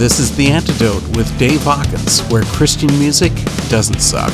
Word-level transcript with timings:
This 0.00 0.18
is 0.18 0.34
The 0.34 0.50
Antidote 0.50 1.06
with 1.14 1.38
Dave 1.38 1.60
Hawkins, 1.60 2.20
where 2.30 2.42
Christian 2.44 2.88
music 2.98 3.34
doesn't 3.68 4.00
suck. 4.00 4.32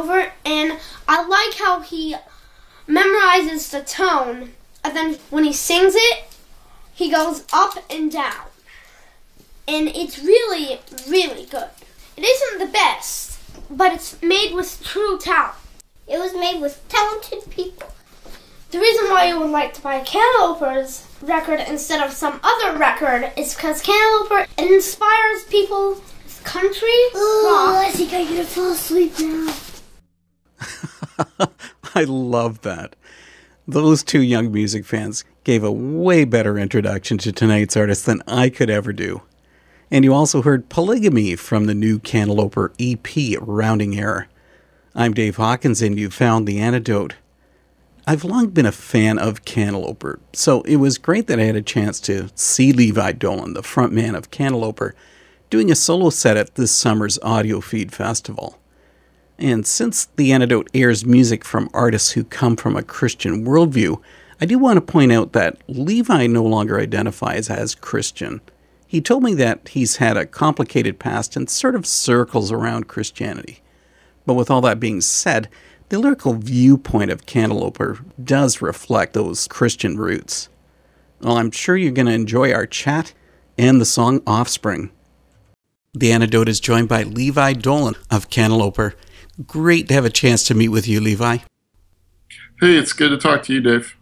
Over, 0.00 0.32
and 0.44 0.78
I 1.06 1.26
like 1.26 1.58
how 1.58 1.80
he 1.80 2.16
memorizes 2.88 3.70
the 3.70 3.82
tone, 3.82 4.52
and 4.82 4.96
then 4.96 5.14
when 5.30 5.44
he 5.44 5.52
sings 5.52 5.94
it, 5.96 6.24
he 6.94 7.10
goes 7.10 7.44
up 7.52 7.74
and 7.90 8.10
down. 8.10 8.46
And 9.68 9.88
it's 9.88 10.18
really, 10.18 10.80
really 11.08 11.46
good. 11.46 11.68
It 12.16 12.24
isn't 12.24 12.58
the 12.58 12.72
best, 12.72 13.38
but 13.70 13.92
it's 13.92 14.20
made 14.22 14.52
with 14.54 14.82
true 14.82 15.18
talent. 15.18 15.54
It 16.08 16.18
was 16.18 16.34
made 16.34 16.60
with 16.60 16.82
talented 16.88 17.50
people. 17.50 17.92
The 18.70 18.78
reason 18.78 19.10
why 19.10 19.28
you 19.28 19.38
would 19.38 19.50
like 19.50 19.74
to 19.74 19.82
buy 19.82 20.00
Cantalouper's 20.00 21.06
record 21.22 21.60
instead 21.60 22.04
of 22.04 22.12
some 22.12 22.40
other 22.42 22.78
record 22.78 23.32
is 23.36 23.54
because 23.54 23.82
Cantalouper 23.82 24.46
inspires 24.58 25.44
people 25.44 26.00
country, 26.44 26.88
rock, 27.14 27.84
I 27.84 27.90
think 27.92 28.12
I'm 28.12 28.26
gonna 28.26 28.44
fall 28.44 28.72
asleep 28.72 29.18
now. 29.18 29.52
I 31.94 32.04
love 32.04 32.62
that. 32.62 32.96
Those 33.66 34.02
two 34.02 34.22
young 34.22 34.52
music 34.52 34.84
fans 34.84 35.24
gave 35.44 35.62
a 35.62 35.72
way 35.72 36.24
better 36.24 36.58
introduction 36.58 37.18
to 37.18 37.32
tonight's 37.32 37.76
artist 37.76 38.06
than 38.06 38.22
I 38.26 38.48
could 38.48 38.70
ever 38.70 38.92
do. 38.92 39.22
And 39.90 40.04
you 40.04 40.14
also 40.14 40.42
heard 40.42 40.68
Polygamy 40.68 41.36
from 41.36 41.66
the 41.66 41.74
new 41.74 41.98
Cantalouper 41.98 42.72
EP, 42.78 43.08
Rounding 43.40 43.98
Error. 43.98 44.28
I'm 44.94 45.14
Dave 45.14 45.36
Hawkins, 45.36 45.82
and 45.82 45.98
you 45.98 46.10
found 46.10 46.46
the 46.46 46.60
antidote. 46.60 47.14
I've 48.06 48.24
long 48.24 48.48
been 48.48 48.66
a 48.66 48.72
fan 48.72 49.18
of 49.18 49.44
Cantalouper, 49.44 50.20
so 50.32 50.62
it 50.62 50.76
was 50.76 50.98
great 50.98 51.26
that 51.26 51.38
I 51.38 51.44
had 51.44 51.56
a 51.56 51.62
chance 51.62 52.00
to 52.02 52.28
see 52.34 52.72
Levi 52.72 53.12
Dolan, 53.12 53.54
the 53.54 53.62
frontman 53.62 54.16
of 54.16 54.30
Cantalouper, 54.30 54.94
doing 55.48 55.70
a 55.70 55.76
solo 55.76 56.10
set 56.10 56.36
at 56.36 56.54
this 56.54 56.72
summer's 56.72 57.18
Audio 57.22 57.60
Feed 57.60 57.92
Festival. 57.92 58.59
And 59.40 59.66
since 59.66 60.04
The 60.16 60.32
Antidote 60.32 60.68
airs 60.74 61.06
music 61.06 61.46
from 61.46 61.70
artists 61.72 62.10
who 62.10 62.24
come 62.24 62.56
from 62.56 62.76
a 62.76 62.82
Christian 62.82 63.46
worldview, 63.46 63.98
I 64.38 64.44
do 64.44 64.58
want 64.58 64.76
to 64.76 64.92
point 64.92 65.12
out 65.12 65.32
that 65.32 65.62
Levi 65.66 66.26
no 66.26 66.44
longer 66.44 66.78
identifies 66.78 67.48
as 67.48 67.74
Christian. 67.74 68.42
He 68.86 69.00
told 69.00 69.22
me 69.22 69.32
that 69.34 69.68
he's 69.68 69.96
had 69.96 70.18
a 70.18 70.26
complicated 70.26 70.98
past 70.98 71.36
and 71.36 71.48
sort 71.48 71.74
of 71.74 71.86
circles 71.86 72.52
around 72.52 72.88
Christianity. 72.88 73.62
But 74.26 74.34
with 74.34 74.50
all 74.50 74.60
that 74.60 74.78
being 74.78 75.00
said, 75.00 75.48
the 75.88 75.98
lyrical 75.98 76.34
viewpoint 76.34 77.10
of 77.10 77.24
Cantalouper 77.24 77.98
does 78.22 78.60
reflect 78.60 79.14
those 79.14 79.48
Christian 79.48 79.96
roots. 79.96 80.50
Well, 81.22 81.38
I'm 81.38 81.50
sure 81.50 81.76
you're 81.76 81.92
going 81.92 82.06
to 82.06 82.12
enjoy 82.12 82.52
our 82.52 82.66
chat 82.66 83.14
and 83.56 83.80
the 83.80 83.86
song 83.86 84.22
Offspring. 84.26 84.90
The 85.94 86.12
Antidote 86.12 86.48
is 86.48 86.60
joined 86.60 86.88
by 86.88 87.04
Levi 87.04 87.54
Dolan 87.54 87.94
of 88.10 88.28
Cantalouper. 88.28 88.94
Great 89.46 89.88
to 89.88 89.94
have 89.94 90.04
a 90.04 90.10
chance 90.10 90.44
to 90.44 90.54
meet 90.54 90.68
with 90.68 90.86
you, 90.88 91.00
Levi. 91.00 91.38
Hey, 92.60 92.76
it's 92.76 92.92
good 92.92 93.10
to 93.10 93.18
talk 93.18 93.42
to 93.44 93.54
you, 93.54 93.60
Dave. 93.60 93.96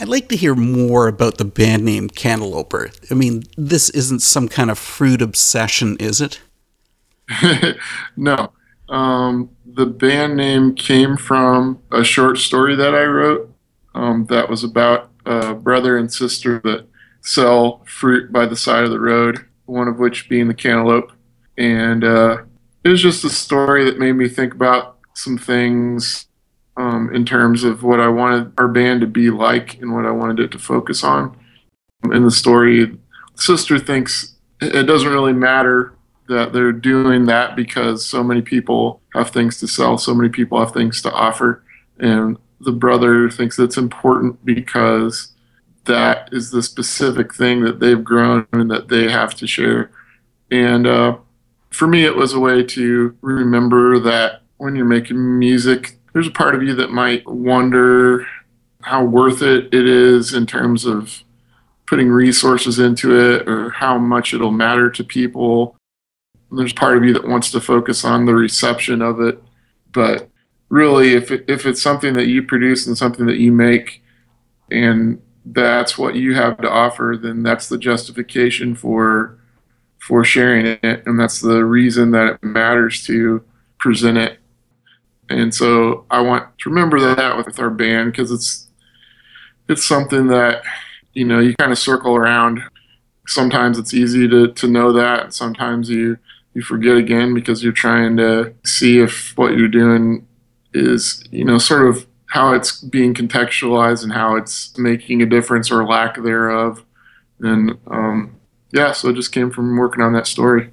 I'd 0.00 0.08
like 0.08 0.28
to 0.28 0.36
hear 0.36 0.54
more 0.54 1.08
about 1.08 1.38
the 1.38 1.44
band 1.44 1.84
name 1.84 2.08
Cantalouper. 2.08 2.90
I 3.10 3.14
mean, 3.14 3.44
this 3.56 3.90
isn't 3.90 4.20
some 4.20 4.48
kind 4.48 4.70
of 4.70 4.78
fruit 4.78 5.22
obsession, 5.22 5.96
is 5.98 6.20
it? 6.20 6.40
no. 8.16 8.52
Um, 8.88 9.50
the 9.66 9.86
band 9.86 10.36
name 10.36 10.74
came 10.74 11.16
from 11.16 11.82
a 11.90 12.04
short 12.04 12.38
story 12.38 12.76
that 12.76 12.94
I 12.94 13.04
wrote 13.04 13.52
um, 13.94 14.26
that 14.26 14.48
was 14.48 14.62
about 14.62 15.10
a 15.26 15.54
brother 15.54 15.96
and 15.98 16.12
sister 16.12 16.60
that 16.64 16.86
sell 17.20 17.82
fruit 17.84 18.32
by 18.32 18.46
the 18.46 18.56
side 18.56 18.84
of 18.84 18.90
the 18.90 19.00
road, 19.00 19.44
one 19.66 19.88
of 19.88 19.98
which 19.98 20.28
being 20.28 20.48
the 20.48 20.54
cantaloupe. 20.54 21.12
And 21.56 22.04
uh, 22.04 22.38
it 22.84 22.88
was 22.88 23.02
just 23.02 23.24
a 23.24 23.30
story 23.30 23.84
that 23.84 23.98
made 23.98 24.12
me 24.12 24.28
think 24.28 24.54
about 24.54 24.98
some 25.14 25.36
things 25.36 26.26
um, 26.76 27.12
in 27.14 27.24
terms 27.24 27.64
of 27.64 27.82
what 27.82 28.00
I 28.00 28.08
wanted 28.08 28.52
our 28.56 28.68
band 28.68 29.00
to 29.00 29.06
be 29.06 29.30
like 29.30 29.78
and 29.80 29.92
what 29.94 30.06
I 30.06 30.10
wanted 30.10 30.40
it 30.40 30.50
to 30.52 30.58
focus 30.58 31.02
on. 31.02 31.36
In 32.04 32.24
the 32.24 32.30
story, 32.30 32.96
sister 33.34 33.78
thinks 33.78 34.36
it 34.60 34.84
doesn't 34.84 35.12
really 35.12 35.32
matter 35.32 35.94
that 36.28 36.52
they're 36.52 36.72
doing 36.72 37.26
that 37.26 37.56
because 37.56 38.06
so 38.06 38.22
many 38.22 38.42
people 38.42 39.00
have 39.14 39.30
things 39.30 39.58
to 39.58 39.66
sell, 39.66 39.98
so 39.98 40.14
many 40.14 40.28
people 40.28 40.60
have 40.60 40.72
things 40.72 41.02
to 41.02 41.12
offer, 41.12 41.64
and 41.98 42.36
the 42.60 42.72
brother 42.72 43.30
thinks 43.30 43.58
it's 43.58 43.76
important 43.76 44.44
because 44.44 45.32
that 45.84 46.28
is 46.32 46.50
the 46.50 46.62
specific 46.62 47.34
thing 47.34 47.62
that 47.62 47.80
they've 47.80 48.04
grown 48.04 48.46
and 48.52 48.70
that 48.70 48.88
they 48.88 49.10
have 49.10 49.34
to 49.36 49.46
share. 49.46 49.90
And 50.50 50.86
uh, 50.86 51.16
for 51.70 51.86
me, 51.86 52.04
it 52.04 52.16
was 52.16 52.32
a 52.32 52.40
way 52.40 52.62
to 52.62 53.16
remember 53.20 53.98
that 54.00 54.42
when 54.56 54.74
you're 54.74 54.84
making 54.84 55.38
music, 55.38 55.96
there's 56.12 56.26
a 56.26 56.32
part 56.32 56.54
of 56.54 56.62
you 56.62 56.74
that 56.74 56.90
might 56.90 57.26
wonder 57.28 58.26
how 58.80 59.04
worth 59.04 59.42
it 59.42 59.72
it 59.74 59.86
is 59.86 60.34
in 60.34 60.46
terms 60.46 60.84
of 60.84 61.22
putting 61.86 62.08
resources 62.08 62.78
into 62.78 63.18
it 63.18 63.48
or 63.48 63.70
how 63.70 63.98
much 63.98 64.34
it'll 64.34 64.50
matter 64.50 64.90
to 64.90 65.04
people. 65.04 65.76
There's 66.50 66.72
part 66.72 66.96
of 66.96 67.04
you 67.04 67.12
that 67.14 67.28
wants 67.28 67.50
to 67.52 67.60
focus 67.60 68.04
on 68.04 68.26
the 68.26 68.34
reception 68.34 69.02
of 69.02 69.20
it, 69.20 69.42
but 69.92 70.28
really, 70.68 71.12
if 71.12 71.30
it, 71.30 71.44
if 71.48 71.66
it's 71.66 71.82
something 71.82 72.14
that 72.14 72.26
you 72.26 72.42
produce 72.42 72.86
and 72.86 72.96
something 72.96 73.26
that 73.26 73.38
you 73.38 73.52
make, 73.52 74.02
and 74.70 75.20
that's 75.44 75.96
what 75.96 76.14
you 76.14 76.34
have 76.34 76.58
to 76.58 76.70
offer, 76.70 77.18
then 77.20 77.42
that's 77.42 77.68
the 77.68 77.78
justification 77.78 78.74
for 78.74 79.37
for 80.08 80.24
sharing 80.24 80.64
it, 80.64 81.02
and 81.04 81.20
that's 81.20 81.40
the 81.42 81.62
reason 81.62 82.12
that 82.12 82.32
it 82.32 82.42
matters 82.42 83.04
to 83.06 83.44
present 83.78 84.16
it. 84.16 84.38
And 85.28 85.54
so 85.54 86.06
I 86.10 86.22
want 86.22 86.58
to 86.60 86.70
remember 86.70 86.98
that 86.98 87.36
with 87.36 87.60
our 87.60 87.68
band 87.68 88.12
because 88.12 88.32
it's 88.32 88.70
it's 89.68 89.86
something 89.86 90.28
that 90.28 90.62
you 91.12 91.26
know 91.26 91.40
you 91.40 91.54
kind 91.56 91.72
of 91.72 91.78
circle 91.78 92.16
around. 92.16 92.62
Sometimes 93.26 93.78
it's 93.78 93.92
easy 93.92 94.26
to 94.28 94.50
to 94.50 94.66
know 94.66 94.94
that, 94.94 95.34
sometimes 95.34 95.90
you 95.90 96.16
you 96.54 96.62
forget 96.62 96.96
again 96.96 97.34
because 97.34 97.62
you're 97.62 97.74
trying 97.74 98.16
to 98.16 98.54
see 98.64 99.00
if 99.00 99.36
what 99.36 99.58
you're 99.58 99.68
doing 99.68 100.26
is 100.72 101.22
you 101.30 101.44
know 101.44 101.58
sort 101.58 101.86
of 101.86 102.06
how 102.28 102.54
it's 102.54 102.80
being 102.80 103.12
contextualized 103.12 104.02
and 104.02 104.12
how 104.14 104.36
it's 104.36 104.76
making 104.78 105.20
a 105.20 105.26
difference 105.26 105.70
or 105.70 105.84
lack 105.84 106.16
thereof. 106.22 106.82
And 107.40 107.78
um, 107.86 108.37
yeah, 108.70 108.92
so 108.92 109.08
it 109.08 109.14
just 109.14 109.32
came 109.32 109.50
from 109.50 109.76
working 109.76 110.02
on 110.02 110.12
that 110.12 110.26
story. 110.26 110.72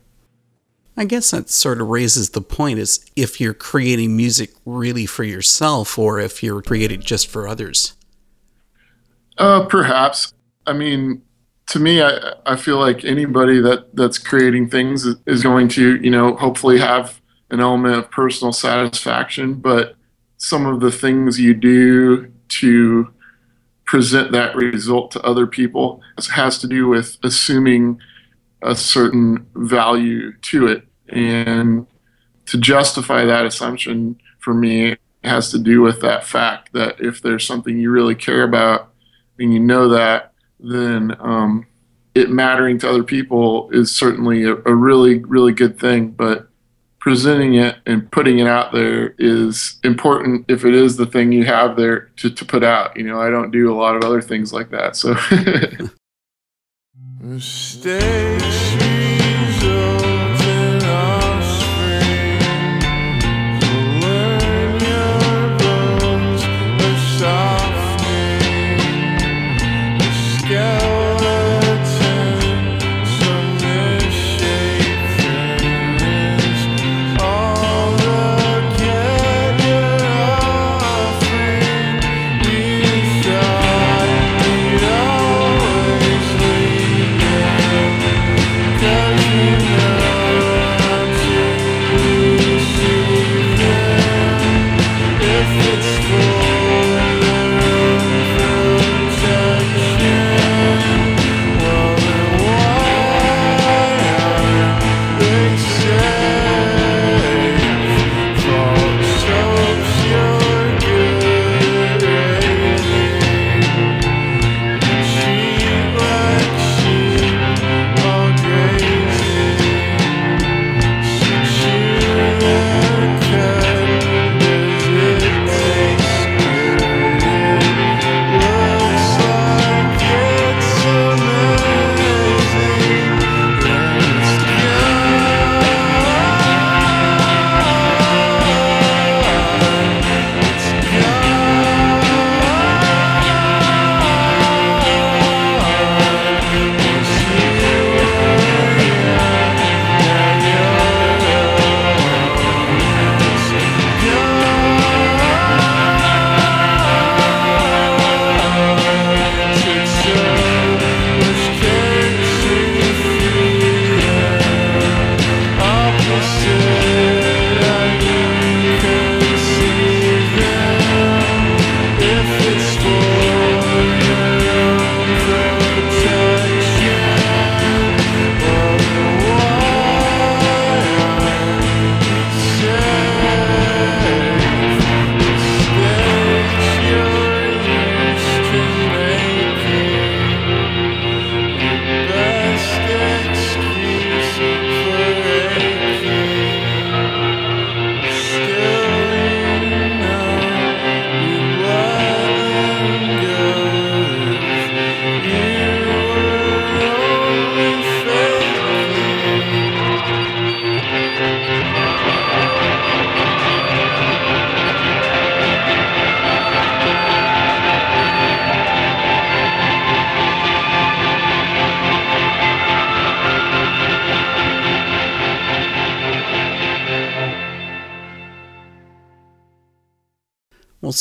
I 0.98 1.06
guess 1.06 1.32
that 1.32 1.50
sort 1.50 1.82
of 1.82 1.90
raises 1.90 2.30
the 2.30 2.42
point 2.42 2.80
is 2.80 3.06
if 3.16 3.42
you're 3.42 3.54
creating 3.54 4.16
music 4.16 4.52
really 4.66 5.06
for 5.06 5.24
yourself 5.24 6.00
or 6.00 6.20
if 6.20 6.42
you're 6.42 6.62
creating 6.62 7.02
just 7.02 7.28
for 7.28 7.48
others. 7.48 7.94
Uh, 9.38 9.66
perhaps. 9.66 10.34
I 10.66 10.74
mean, 10.74 11.22
to 11.68 11.80
me, 11.80 12.02
I, 12.02 12.34
I 12.46 12.56
feel 12.56 12.78
like 12.78 13.04
anybody 13.04 13.60
that, 13.60 13.94
that's 13.94 14.18
creating 14.18 14.70
things 14.70 15.06
is 15.06 15.44
going 15.44 15.68
to, 15.70 15.98
you 15.98 16.10
know, 16.10 16.38
hopefully 16.38 16.80
have 16.80 17.22
an 17.50 17.60
element 17.60 17.96
of 17.96 18.10
personal 18.12 18.54
satisfaction. 18.54 19.56
But 19.56 19.96
some 20.38 20.66
of 20.66 20.80
the 20.80 20.92
things 20.92 21.40
you 21.40 21.54
do 21.54 22.32
to 22.48 23.14
present 23.96 24.34
that 24.34 24.54
result 24.58 25.10
to 25.10 25.22
other 25.22 25.48
people 25.48 26.02
has 26.30 26.58
to 26.60 26.68
do 26.68 26.86
with 26.86 27.18
assuming 27.24 27.98
a 28.62 28.76
certain 28.76 29.48
value 29.56 30.34
to 30.42 30.68
it. 30.68 30.86
And 31.08 31.88
to 32.48 32.58
justify 32.58 33.24
that 33.24 33.46
assumption 33.46 34.20
for 34.40 34.54
me 34.54 34.98
has 35.24 35.50
to 35.52 35.58
do 35.58 35.82
with 35.82 36.02
that 36.02 36.26
fact 36.26 36.74
that 36.74 37.00
if 37.00 37.22
there's 37.22 37.48
something 37.48 37.80
you 37.80 37.90
really 37.90 38.16
care 38.16 38.44
about 38.44 38.92
and 39.40 39.54
you 39.54 39.62
know 39.62 39.88
that, 39.88 40.34
then 40.60 41.16
um, 41.22 41.66
it 42.16 42.30
mattering 42.30 42.78
to 42.80 42.90
other 42.90 43.04
people 43.04 43.70
is 43.72 43.96
certainly 43.96 44.44
a, 44.44 44.56
a 44.66 44.76
really, 44.76 45.20
really 45.20 45.54
good 45.54 45.80
thing. 45.80 46.10
But 46.10 46.50
presenting 47.06 47.54
it 47.54 47.78
and 47.86 48.12
putting 48.12 48.40
it 48.40 48.48
out 48.48 48.74
there 48.74 49.14
is 49.20 49.78
important 49.84 50.44
if 50.48 50.66
it 50.66 50.74
is 50.74 50.98
the 50.98 51.06
thing 51.06 51.32
you 51.32 51.46
have 51.46 51.78
there 51.78 52.10
to, 52.16 52.32
to 52.32 52.44
put 52.44 52.64
out. 52.64 52.98
You 52.98 53.04
know, 53.04 53.22
I 53.22 53.30
don't 53.30 53.52
do 53.52 53.72
a 53.72 53.78
lot 53.78 53.96
of 53.96 54.04
other 54.04 54.24
things 54.24 54.52
like 54.52 54.72
that. 54.72 54.96
So 54.96 55.14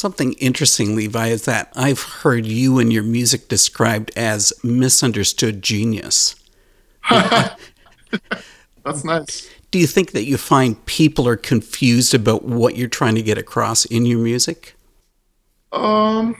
something 0.05 0.35
interesting, 0.35 0.95
Levi, 0.95 1.29
is 1.29 1.47
that 1.47 1.73
I've 1.75 2.03
heard 2.03 2.45
you 2.45 2.79
and 2.79 2.93
your 2.93 3.03
music 3.03 3.49
described 3.49 4.13
as 4.19 4.53
misunderstood 4.63 5.63
genius. 5.63 6.37
That's 7.09 7.57
nice. 9.03 9.49
Do 9.71 9.79
you 9.79 9.87
think 9.87 10.11
that 10.13 10.27
you 10.27 10.37
find 10.37 10.85
people 10.85 11.27
are 11.27 11.39
confused 11.39 12.13
about 12.13 12.45
what 12.45 12.77
you're 12.77 12.87
trying 12.87 13.15
to 13.15 13.23
get 13.23 13.39
across 13.39 13.87
in 13.87 14.05
your 14.05 14.19
music? 14.19 14.75
Um, 15.73 16.37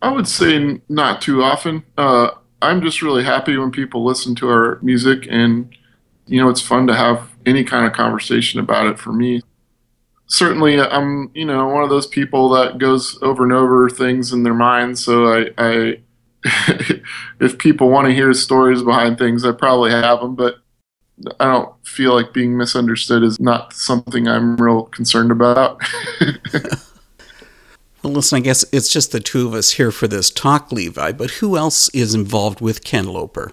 I 0.00 0.12
would 0.12 0.28
say 0.28 0.80
not 0.88 1.20
too 1.20 1.42
often. 1.42 1.82
Uh, 1.98 2.30
I'm 2.62 2.80
just 2.80 3.02
really 3.02 3.24
happy 3.24 3.56
when 3.56 3.72
people 3.72 4.04
listen 4.04 4.36
to 4.36 4.48
our 4.48 4.78
music, 4.82 5.26
and 5.28 5.76
you 6.28 6.40
know, 6.40 6.48
it's 6.48 6.62
fun 6.62 6.86
to 6.86 6.94
have 6.94 7.28
any 7.44 7.64
kind 7.64 7.86
of 7.86 7.92
conversation 7.92 8.60
about 8.60 8.86
it 8.86 9.00
for 9.00 9.12
me. 9.12 9.42
Certainly, 10.26 10.80
I'm 10.80 11.30
you 11.34 11.44
know 11.44 11.68
one 11.68 11.82
of 11.82 11.90
those 11.90 12.06
people 12.06 12.48
that 12.50 12.78
goes 12.78 13.18
over 13.22 13.44
and 13.44 13.52
over 13.52 13.90
things 13.90 14.32
in 14.32 14.42
their 14.42 14.54
mind. 14.54 14.98
So 14.98 15.26
I, 15.32 15.50
I 15.58 15.98
if 17.40 17.58
people 17.58 17.88
want 17.88 18.06
to 18.08 18.14
hear 18.14 18.32
stories 18.34 18.82
behind 18.82 19.18
things, 19.18 19.44
I 19.44 19.52
probably 19.52 19.90
have 19.90 20.20
them, 20.20 20.34
but 20.34 20.56
I 21.40 21.44
don't 21.46 21.74
feel 21.86 22.14
like 22.14 22.32
being 22.32 22.56
misunderstood 22.56 23.22
is 23.22 23.38
not 23.38 23.72
something 23.72 24.26
I'm 24.28 24.56
real 24.56 24.84
concerned 24.84 25.30
about. 25.30 25.80
well, 28.02 28.12
listen, 28.12 28.36
I 28.36 28.40
guess 28.40 28.64
it's 28.72 28.88
just 28.88 29.12
the 29.12 29.20
two 29.20 29.46
of 29.46 29.54
us 29.54 29.72
here 29.72 29.92
for 29.92 30.08
this 30.08 30.30
talk, 30.30 30.72
Levi, 30.72 31.12
but 31.12 31.30
who 31.32 31.56
else 31.56 31.88
is 31.90 32.14
involved 32.14 32.60
with 32.60 32.84
Cantalouper? 32.84 33.52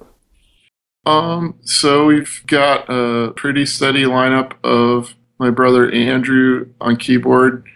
Um, 1.06 1.56
so 1.62 2.06
we've 2.06 2.44
got 2.48 2.86
a 2.90 3.32
pretty 3.36 3.66
steady 3.66 4.04
lineup 4.04 4.54
of 4.64 5.16
my 5.42 5.50
brother 5.50 5.92
Andrew 5.92 6.70
on 6.80 6.96
keyboard, 6.96 7.68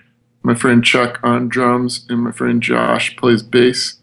my 0.43 0.53
friend 0.53 0.85
Chuck 0.85 1.19
on 1.23 1.49
drums, 1.49 2.05
and 2.09 2.21
my 2.21 2.31
friend 2.31 2.61
Josh 2.61 3.17
plays 3.17 3.41
bass. 3.41 3.95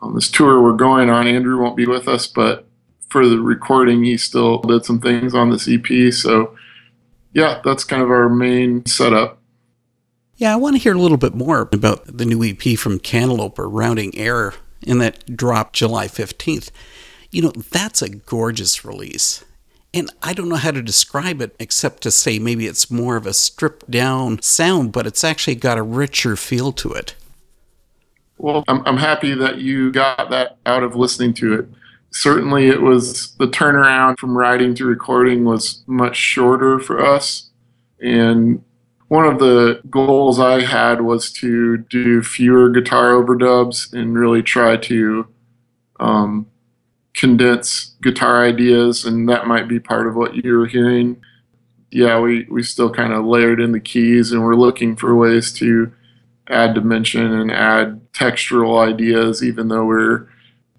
On 0.00 0.14
this 0.14 0.30
tour 0.30 0.60
we're 0.60 0.74
going 0.74 1.08
on, 1.08 1.26
Andrew 1.26 1.58
won't 1.58 1.74
be 1.74 1.86
with 1.86 2.06
us, 2.06 2.26
but 2.26 2.66
for 3.08 3.26
the 3.26 3.38
recording, 3.38 4.04
he 4.04 4.18
still 4.18 4.58
did 4.58 4.84
some 4.84 5.00
things 5.00 5.34
on 5.34 5.48
this 5.48 5.66
EP. 5.66 6.12
So, 6.12 6.54
yeah, 7.32 7.62
that's 7.64 7.82
kind 7.82 8.02
of 8.02 8.10
our 8.10 8.28
main 8.28 8.84
setup. 8.84 9.38
Yeah, 10.36 10.52
I 10.52 10.56
want 10.56 10.76
to 10.76 10.82
hear 10.82 10.94
a 10.94 11.00
little 11.00 11.16
bit 11.16 11.34
more 11.34 11.66
about 11.72 12.18
the 12.18 12.26
new 12.26 12.44
EP 12.44 12.78
from 12.78 12.98
Cantalouper, 12.98 13.70
Rounding 13.70 14.14
Error, 14.18 14.52
and 14.86 15.00
that 15.00 15.34
dropped 15.34 15.76
July 15.76 16.08
15th. 16.08 16.70
You 17.30 17.40
know, 17.40 17.52
that's 17.70 18.02
a 18.02 18.10
gorgeous 18.10 18.84
release. 18.84 19.46
And 19.94 20.10
I 20.22 20.32
don't 20.32 20.48
know 20.48 20.56
how 20.56 20.70
to 20.70 20.82
describe 20.82 21.42
it 21.42 21.54
except 21.58 22.02
to 22.04 22.10
say 22.10 22.38
maybe 22.38 22.66
it's 22.66 22.90
more 22.90 23.16
of 23.16 23.26
a 23.26 23.34
stripped 23.34 23.90
down 23.90 24.40
sound, 24.40 24.92
but 24.92 25.06
it's 25.06 25.22
actually 25.22 25.54
got 25.56 25.76
a 25.76 25.82
richer 25.82 26.34
feel 26.34 26.72
to 26.72 26.92
it. 26.92 27.14
Well, 28.38 28.64
I'm, 28.68 28.82
I'm 28.86 28.96
happy 28.96 29.34
that 29.34 29.58
you 29.58 29.92
got 29.92 30.30
that 30.30 30.56
out 30.64 30.82
of 30.82 30.96
listening 30.96 31.34
to 31.34 31.54
it. 31.54 31.68
Certainly, 32.10 32.68
it 32.68 32.80
was 32.82 33.34
the 33.36 33.46
turnaround 33.46 34.18
from 34.18 34.36
writing 34.36 34.74
to 34.76 34.84
recording 34.84 35.44
was 35.44 35.82
much 35.86 36.16
shorter 36.16 36.78
for 36.78 37.04
us. 37.04 37.50
And 38.00 38.62
one 39.08 39.26
of 39.26 39.38
the 39.38 39.80
goals 39.90 40.40
I 40.40 40.62
had 40.62 41.02
was 41.02 41.30
to 41.34 41.76
do 41.78 42.22
fewer 42.22 42.70
guitar 42.70 43.12
overdubs 43.12 43.92
and 43.92 44.18
really 44.18 44.42
try 44.42 44.76
to 44.78 45.26
um, 46.00 46.46
condense 47.14 47.94
guitar 48.02 48.44
ideas, 48.44 49.04
and 49.04 49.28
that 49.28 49.46
might 49.46 49.68
be 49.68 49.78
part 49.78 50.06
of 50.06 50.16
what 50.16 50.34
you 50.34 50.56
were 50.56 50.66
hearing. 50.66 51.22
Yeah, 51.90 52.18
we, 52.20 52.46
we 52.50 52.62
still 52.62 52.90
kind 52.90 53.12
of 53.12 53.24
layered 53.24 53.60
in 53.60 53.72
the 53.72 53.80
keys, 53.80 54.32
and 54.32 54.42
we're 54.42 54.54
looking 54.54 54.96
for 54.96 55.14
ways 55.14 55.52
to 55.54 55.92
add 56.48 56.74
dimension 56.74 57.32
and 57.32 57.50
add 57.50 58.00
textural 58.12 58.86
ideas, 58.86 59.42
even 59.42 59.68
though 59.68 59.84
we're, 59.84 60.28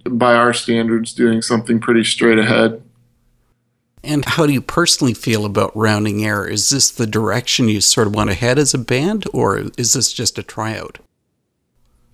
by 0.10 0.34
our 0.34 0.54
standards, 0.54 1.14
doing 1.14 1.42
something 1.42 1.80
pretty 1.80 2.04
straight 2.04 2.40
ahead. 2.40 2.82
And 4.04 4.26
how 4.26 4.46
do 4.46 4.52
you 4.52 4.62
personally 4.62 5.14
feel 5.14 5.46
about 5.46 5.76
Rounding 5.76 6.26
Error? 6.26 6.48
Is 6.48 6.70
this 6.70 6.92
the 6.92 7.08
direction 7.08 7.70
you 7.70 7.80
sort 7.80 8.08
of 8.08 8.16
want 8.16 8.32
to 8.32 8.36
head 8.36 8.60
as 8.60 8.74
a 8.74 8.78
band, 8.78 9.26
or 9.34 9.64
is 9.78 9.94
this 9.94 10.12
just 10.12 10.38
a 10.38 10.44
tryout? 10.44 11.00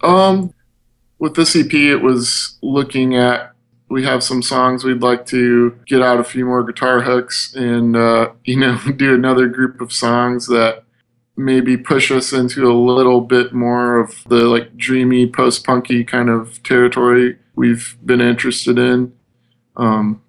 Um, 0.02 0.54
with 1.18 1.36
this 1.36 1.56
EP, 1.56 1.74
it 1.74 1.98
was 1.98 2.58
looking 2.62 3.16
at 3.16 3.49
we 3.90 4.04
have 4.04 4.24
some 4.24 4.42
songs 4.42 4.84
we'd 4.84 5.02
like 5.02 5.26
to 5.26 5.78
get 5.86 6.02
out 6.02 6.20
a 6.20 6.24
few 6.24 6.46
more 6.46 6.64
guitar 6.64 7.02
hooks 7.02 7.54
and 7.56 7.96
uh, 7.96 8.32
you 8.46 8.58
know 8.58 8.80
do 8.96 9.14
another 9.14 9.48
group 9.48 9.82
of 9.82 9.92
songs 9.92 10.48
that 10.48 10.84
maybe 11.36 11.78
push 11.78 12.12
us 12.12 12.34
into 12.34 12.70
a 12.70 12.74
little 12.74 13.22
bit 13.22 13.54
more 13.54 14.00
of 14.00 14.24
the 14.28 14.44
like 14.44 14.76
dreamy 14.76 15.26
post-punky 15.26 16.04
kind 16.04 16.30
of 16.30 16.62
territory 16.64 17.38
we've 17.56 17.98
been 18.06 18.22
interested 18.22 18.78
in. 18.78 19.14
Um, 19.76 20.22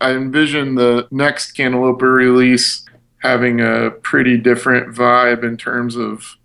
i 0.00 0.12
envision 0.12 0.74
the 0.74 1.06
next 1.10 1.52
Cantalouper 1.52 2.12
release 2.12 2.84
having 3.22 3.60
a 3.60 3.90
pretty 4.02 4.36
different 4.36 4.94
vibe 4.94 5.44
in 5.44 5.56
terms 5.56 5.96
of 5.96 6.36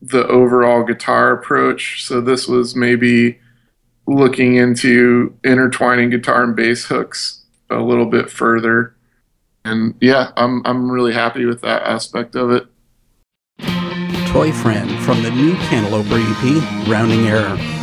the 0.00 0.26
overall 0.28 0.84
guitar 0.84 1.32
approach. 1.32 2.04
So 2.04 2.20
this 2.20 2.46
was 2.46 2.76
maybe 2.76 3.39
looking 4.10 4.56
into 4.56 5.36
intertwining 5.44 6.10
guitar 6.10 6.42
and 6.42 6.56
bass 6.56 6.84
hooks 6.84 7.44
a 7.70 7.80
little 7.80 8.06
bit 8.06 8.30
further. 8.30 8.94
And 9.64 9.94
yeah, 10.00 10.32
I'm 10.36 10.62
I'm 10.66 10.90
really 10.90 11.12
happy 11.12 11.44
with 11.44 11.60
that 11.62 11.82
aspect 11.82 12.34
of 12.34 12.50
it. 12.50 12.66
Toy 14.28 14.52
Friend 14.52 14.90
from 15.00 15.22
the 15.22 15.30
new 15.30 15.54
Cantalouper 15.56 16.18
EP, 16.18 16.88
Rounding 16.88 17.26
Error. 17.26 17.79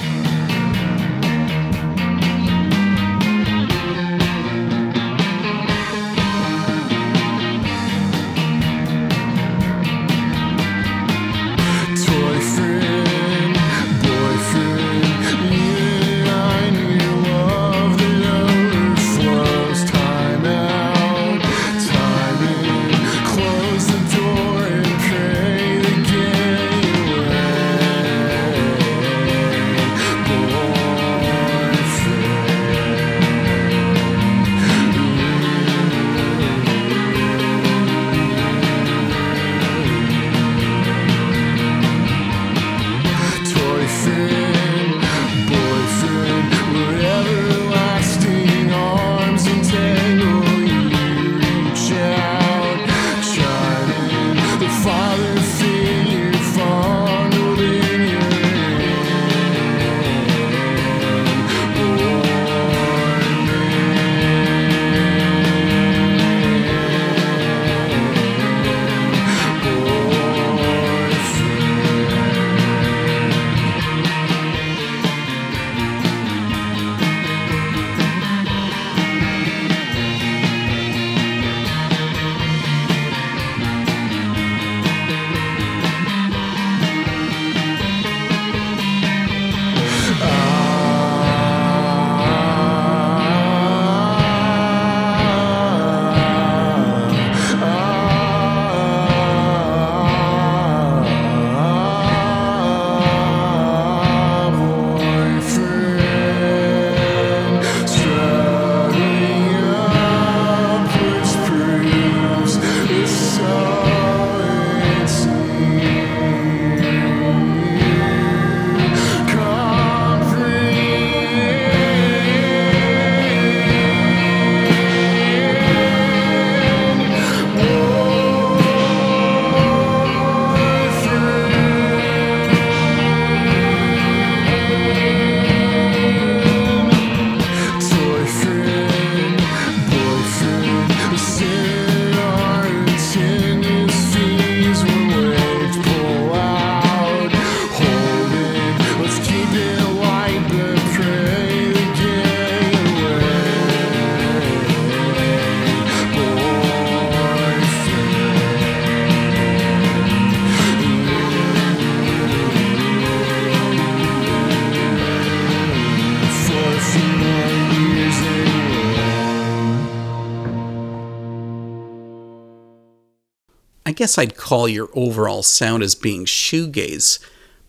Guess 173.98 174.18
I'd 174.18 174.38
call 174.38 174.70
your 174.70 174.90
overall 174.94 175.44
sound 175.44 175.84
as 175.84 175.96
being 175.96 176.26
shoegaze. 176.26 177.20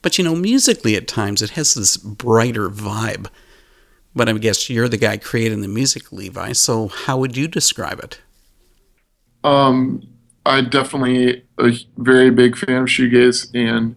But 0.02 0.18
you 0.18 0.24
know, 0.24 0.36
musically 0.36 0.94
at 0.94 1.08
times 1.08 1.42
it 1.42 1.50
has 1.50 1.74
this 1.74 1.96
brighter 1.96 2.68
vibe. 2.68 3.28
But 4.14 4.28
I 4.28 4.32
guess 4.34 4.70
you're 4.70 4.88
the 4.88 4.96
guy 4.96 5.16
creating 5.16 5.62
the 5.62 5.68
music, 5.68 6.12
Levi, 6.12 6.52
so 6.52 6.88
how 6.88 7.18
would 7.18 7.36
you 7.36 7.48
describe 7.48 8.00
it? 8.00 8.20
Um, 9.44 10.06
I 10.44 10.60
definitely 10.60 11.44
a 11.58 11.72
very 11.96 12.30
big 12.30 12.56
fan 12.56 12.82
of 12.82 12.88
shoegaze, 12.88 13.48
and 13.54 13.96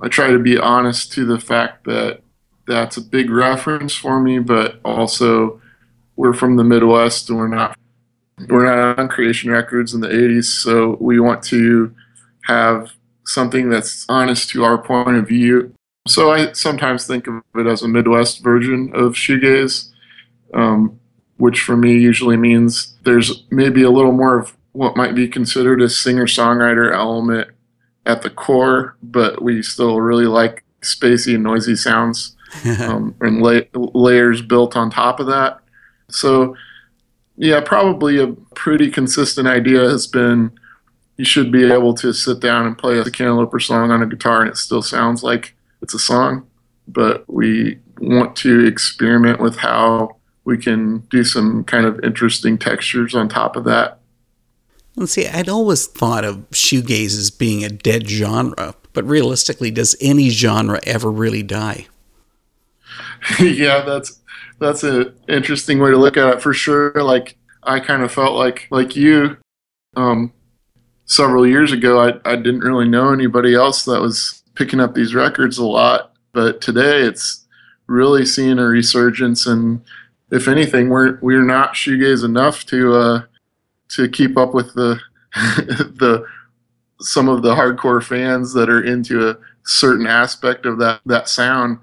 I 0.00 0.08
try 0.08 0.28
to 0.28 0.38
be 0.38 0.58
honest 0.58 1.12
to 1.12 1.24
the 1.24 1.40
fact 1.40 1.84
that 1.84 2.20
that's 2.66 2.96
a 2.96 3.00
big 3.00 3.30
reference 3.30 3.94
for 3.94 4.20
me, 4.20 4.38
but 4.38 4.80
also 4.84 5.60
we're 6.16 6.32
from 6.32 6.56
the 6.56 6.64
Midwest 6.64 7.28
and 7.28 7.38
we're 7.38 7.48
not 7.48 7.76
we're 8.48 8.64
not 8.64 8.98
on 8.98 9.08
Creation 9.08 9.50
Records 9.50 9.94
in 9.94 10.00
the 10.00 10.08
80s, 10.08 10.44
so 10.44 10.96
we 11.00 11.20
want 11.20 11.42
to 11.44 11.94
have 12.44 12.90
something 13.26 13.68
that's 13.70 14.04
honest 14.08 14.50
to 14.50 14.64
our 14.64 14.78
point 14.78 15.16
of 15.16 15.28
view. 15.28 15.72
So 16.06 16.32
I 16.32 16.52
sometimes 16.52 17.06
think 17.06 17.26
of 17.26 17.42
it 17.54 17.66
as 17.66 17.82
a 17.82 17.88
Midwest 17.88 18.42
version 18.42 18.90
of 18.94 19.12
shoegaze, 19.12 19.88
um, 20.52 20.98
which 21.38 21.60
for 21.60 21.76
me 21.76 21.92
usually 21.92 22.36
means 22.36 22.96
there's 23.04 23.44
maybe 23.50 23.82
a 23.82 23.90
little 23.90 24.12
more 24.12 24.38
of 24.38 24.54
what 24.72 24.96
might 24.96 25.14
be 25.14 25.28
considered 25.28 25.80
a 25.80 25.88
singer-songwriter 25.88 26.92
element 26.92 27.48
at 28.06 28.22
the 28.22 28.30
core, 28.30 28.96
but 29.02 29.40
we 29.40 29.62
still 29.62 30.00
really 30.00 30.26
like 30.26 30.64
spacey 30.82 31.34
and 31.34 31.44
noisy 31.44 31.76
sounds 31.76 32.36
um, 32.80 33.14
and 33.20 33.40
la- 33.40 33.60
layers 33.74 34.42
built 34.42 34.76
on 34.76 34.90
top 34.90 35.20
of 35.20 35.26
that. 35.26 35.60
So 36.10 36.56
yeah, 37.36 37.60
probably 37.60 38.18
a 38.18 38.28
pretty 38.54 38.90
consistent 38.90 39.48
idea 39.48 39.80
has 39.80 40.06
been 40.06 40.52
you 41.16 41.24
should 41.24 41.52
be 41.52 41.70
able 41.70 41.94
to 41.94 42.12
sit 42.12 42.40
down 42.40 42.66
and 42.66 42.76
play 42.76 42.98
a 42.98 43.04
Cantalouper 43.04 43.60
song 43.60 43.90
on 43.90 44.02
a 44.02 44.06
guitar 44.06 44.42
and 44.42 44.50
it 44.50 44.56
still 44.56 44.82
sounds 44.82 45.22
like 45.22 45.54
it's 45.80 45.94
a 45.94 45.98
song. 45.98 46.46
But 46.88 47.24
we 47.32 47.78
want 47.98 48.36
to 48.36 48.66
experiment 48.66 49.40
with 49.40 49.56
how 49.56 50.16
we 50.44 50.58
can 50.58 50.98
do 51.10 51.24
some 51.24 51.64
kind 51.64 51.86
of 51.86 52.02
interesting 52.04 52.58
textures 52.58 53.14
on 53.14 53.28
top 53.28 53.56
of 53.56 53.64
that. 53.64 54.00
Let's 54.96 55.12
see, 55.12 55.26
I'd 55.26 55.48
always 55.48 55.86
thought 55.86 56.24
of 56.24 56.48
shoegaze 56.50 57.18
as 57.18 57.30
being 57.30 57.64
a 57.64 57.68
dead 57.68 58.08
genre, 58.08 58.74
but 58.92 59.04
realistically, 59.04 59.70
does 59.72 59.96
any 60.00 60.28
genre 60.28 60.80
ever 60.84 61.10
really 61.10 61.42
die? 61.42 61.86
yeah, 63.40 63.80
that's 63.80 64.20
that's 64.64 64.82
an 64.82 65.14
interesting 65.28 65.78
way 65.78 65.90
to 65.90 65.96
look 65.96 66.16
at 66.16 66.34
it 66.34 66.42
for 66.42 66.54
sure. 66.54 66.92
Like 66.94 67.36
I 67.62 67.80
kind 67.80 68.02
of 68.02 68.10
felt 68.10 68.34
like 68.34 68.66
like 68.70 68.96
you, 68.96 69.36
um, 69.96 70.32
several 71.04 71.46
years 71.46 71.72
ago, 71.72 72.00
I 72.00 72.14
I 72.24 72.36
didn't 72.36 72.60
really 72.60 72.88
know 72.88 73.12
anybody 73.12 73.54
else 73.54 73.84
that 73.84 74.00
was 74.00 74.42
picking 74.54 74.80
up 74.80 74.94
these 74.94 75.14
records 75.14 75.58
a 75.58 75.66
lot, 75.66 76.14
but 76.32 76.60
today 76.60 77.02
it's 77.02 77.44
really 77.86 78.24
seeing 78.24 78.58
a 78.58 78.64
resurgence. 78.64 79.46
And 79.46 79.82
if 80.30 80.48
anything, 80.48 80.88
we're 80.88 81.18
we're 81.20 81.44
not 81.44 81.74
shoegaze 81.74 82.24
enough 82.24 82.64
to 82.66 82.94
uh, 82.94 83.22
to 83.90 84.08
keep 84.08 84.36
up 84.38 84.54
with 84.54 84.74
the 84.74 84.98
the 85.34 86.24
some 87.00 87.28
of 87.28 87.42
the 87.42 87.54
hardcore 87.54 88.02
fans 88.02 88.54
that 88.54 88.70
are 88.70 88.82
into 88.82 89.28
a 89.28 89.36
certain 89.64 90.06
aspect 90.06 90.64
of 90.64 90.78
that 90.78 91.00
that 91.06 91.28
sound. 91.28 91.78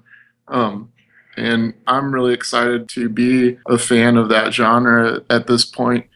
Um, 0.48 0.91
and 1.36 1.74
I'm 1.86 2.12
really 2.12 2.34
excited 2.34 2.88
to 2.90 3.08
be 3.08 3.58
a 3.66 3.78
fan 3.78 4.16
of 4.16 4.28
that 4.28 4.52
genre 4.52 5.22
at 5.30 5.46
this 5.46 5.64
point. 5.64 6.06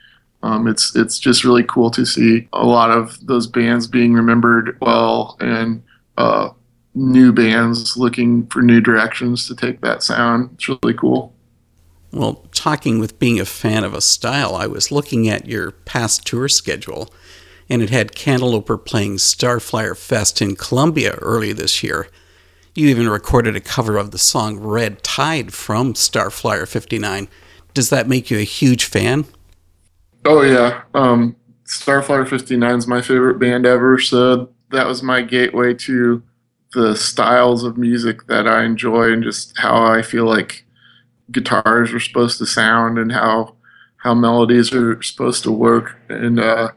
Um, 0.43 0.69
it's 0.69 0.95
it's 0.95 1.19
just 1.19 1.45
really 1.45 1.65
cool 1.65 1.91
to 1.93 2.05
see 2.05 2.49
a 2.53 2.65
lot 2.65 2.91
of 2.91 3.19
those 3.27 3.47
bands 3.47 3.87
being 3.87 4.13
remembered 4.13 4.77
well 4.81 5.37
and 5.41 5.83
uh, 6.19 6.51
new 6.95 7.33
bands 7.33 7.97
looking 7.97 8.47
for 8.47 8.63
new 8.63 8.81
directions 8.81 9.47
to 9.49 9.57
take 9.57 9.81
that 9.81 10.03
sound. 10.03 10.51
It's 10.55 10.69
really 10.69 10.95
cool. 10.95 11.35
Well, 12.13 12.47
talking 12.55 12.99
with 12.99 13.19
being 13.19 13.41
a 13.41 13.45
fan 13.45 13.85
of 13.85 13.93
a 13.93 14.01
style, 14.01 14.55
I 14.55 14.67
was 14.67 14.91
looking 14.91 15.29
at 15.29 15.47
your 15.47 15.73
past 15.73 16.27
tour 16.27 16.49
schedule, 16.49 17.13
and 17.69 17.83
it 17.83 17.91
had 17.91 18.15
Cantalouper 18.15 18.79
playing 18.79 19.17
Starflyer 19.17 19.97
Fest 19.97 20.41
in 20.41 20.57
Columbia 20.57 21.17
early 21.21 21.53
this 21.53 21.83
year. 21.83 22.09
You 22.77 22.89
even 22.89 23.09
recorded 23.09 23.57
a 23.57 23.61
cover 23.61 23.97
of 23.97 24.11
the 24.11 24.19
song 24.19 24.59
Red 24.59 25.03
Tide 25.03 25.55
from 25.55 25.95
Starflyer 25.95 26.69
59. 26.69 27.27
Does 27.73 27.89
that 27.89 28.07
make 28.07 28.31
you 28.31 28.37
a 28.37 28.43
huge 28.43 28.85
fan? 28.85 29.25
Oh, 30.27 30.43
yeah. 30.43 30.83
Um, 30.93 31.37
Starflyer 31.65 32.29
59 32.29 32.77
is 32.77 32.87
my 32.87 33.01
favorite 33.01 33.39
band 33.39 33.65
ever, 33.65 33.99
so 33.99 34.51
that 34.73 34.87
was 34.87 35.03
my 35.03 35.23
gateway 35.23 35.73
to 35.73 36.23
the 36.75 36.95
styles 36.95 37.65
of 37.65 37.79
music 37.79 38.27
that 38.27 38.47
I 38.47 38.65
enjoy 38.65 39.11
and 39.11 39.23
just 39.23 39.57
how 39.57 39.83
I 39.83 40.03
feel 40.03 40.27
like 40.27 40.67
guitars 41.33 41.95
are 41.95 42.01
supposed 42.01 42.37
to 42.39 42.47
sound 42.47 42.99
and 42.99 43.11
how 43.11 43.57
how 43.97 44.13
melodies 44.13 44.75
are 44.75 45.03
supposed 45.03 45.43
to 45.45 45.51
work. 45.51 45.97
And 46.11 46.39
uh, 46.39 46.73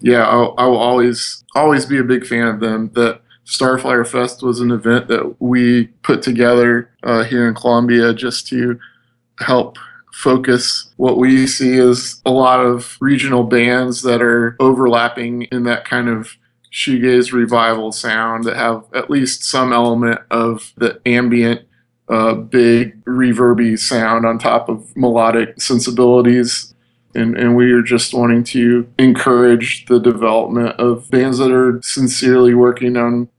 yeah, 0.00 0.26
I'll, 0.26 0.56
I'll 0.58 0.76
always 0.76 1.44
always 1.54 1.86
be 1.86 1.98
a 1.98 2.04
big 2.04 2.26
fan 2.26 2.48
of 2.48 2.58
them. 2.58 2.90
That 2.94 3.22
Starflyer 3.48 4.06
Fest 4.06 4.42
was 4.42 4.60
an 4.60 4.70
event 4.70 5.08
that 5.08 5.40
we 5.40 5.86
put 6.02 6.20
together 6.20 6.90
uh, 7.02 7.24
here 7.24 7.48
in 7.48 7.54
Columbia 7.54 8.12
just 8.12 8.46
to 8.48 8.78
help 9.40 9.78
focus 10.12 10.92
what 10.96 11.16
we 11.16 11.46
see 11.46 11.78
as 11.78 12.20
a 12.26 12.30
lot 12.30 12.60
of 12.60 12.98
regional 13.00 13.44
bands 13.44 14.02
that 14.02 14.20
are 14.20 14.54
overlapping 14.60 15.42
in 15.44 15.62
that 15.62 15.86
kind 15.86 16.10
of 16.10 16.36
shoegaze 16.70 17.32
revival 17.32 17.90
sound 17.90 18.44
that 18.44 18.56
have 18.56 18.84
at 18.94 19.08
least 19.08 19.44
some 19.44 19.72
element 19.72 20.20
of 20.30 20.74
the 20.76 21.00
ambient 21.06 21.62
uh, 22.10 22.34
big 22.34 23.02
reverby 23.06 23.78
sound 23.78 24.26
on 24.26 24.38
top 24.38 24.68
of 24.68 24.94
melodic 24.94 25.58
sensibilities. 25.58 26.74
And, 27.14 27.38
and 27.38 27.56
we 27.56 27.72
are 27.72 27.82
just 27.82 28.12
wanting 28.12 28.44
to 28.44 28.86
encourage 28.98 29.86
the 29.86 29.98
development 29.98 30.78
of 30.78 31.10
bands 31.10 31.38
that 31.38 31.50
are 31.50 31.80
sincerely 31.82 32.52
working 32.52 32.98
on 32.98 33.30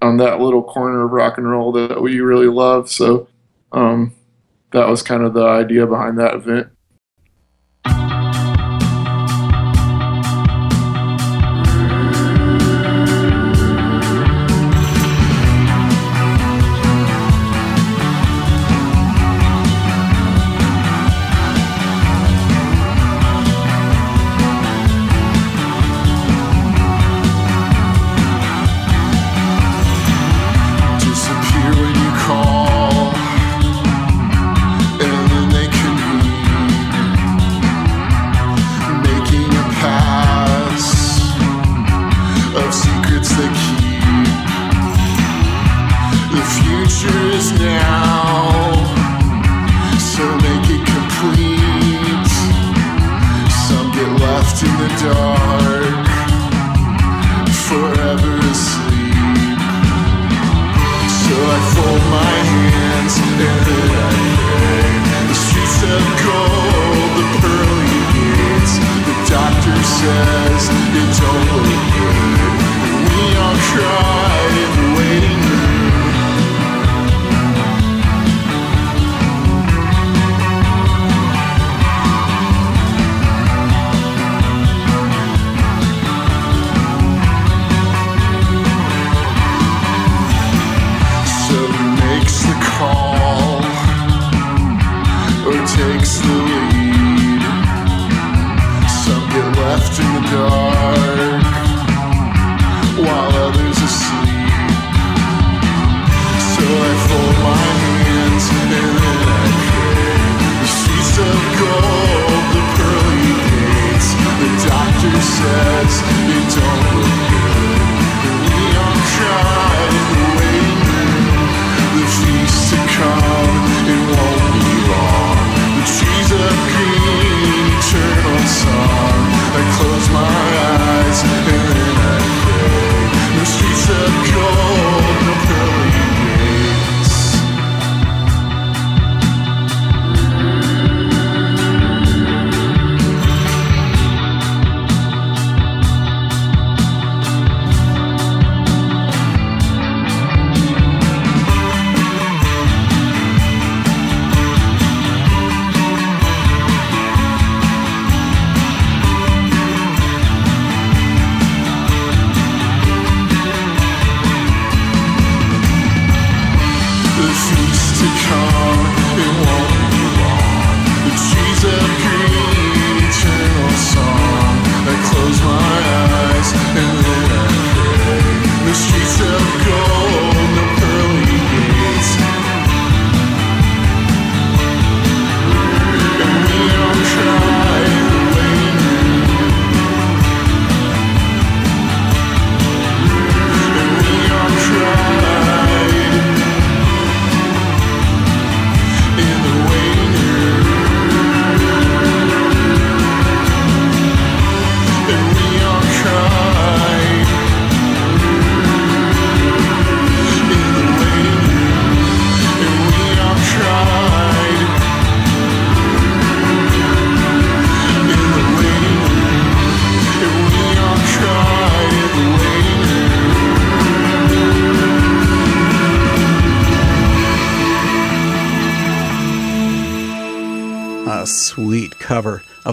on 0.00 0.16
that 0.18 0.40
little 0.40 0.62
corner 0.62 1.04
of 1.04 1.10
rock 1.10 1.38
and 1.38 1.50
roll 1.50 1.72
that 1.72 2.00
we 2.00 2.20
really 2.20 2.46
love. 2.46 2.90
So 2.90 3.28
um, 3.72 4.14
that 4.72 4.88
was 4.88 5.02
kind 5.02 5.22
of 5.22 5.34
the 5.34 5.46
idea 5.46 5.86
behind 5.86 6.18
that 6.18 6.34
event. 6.34 6.68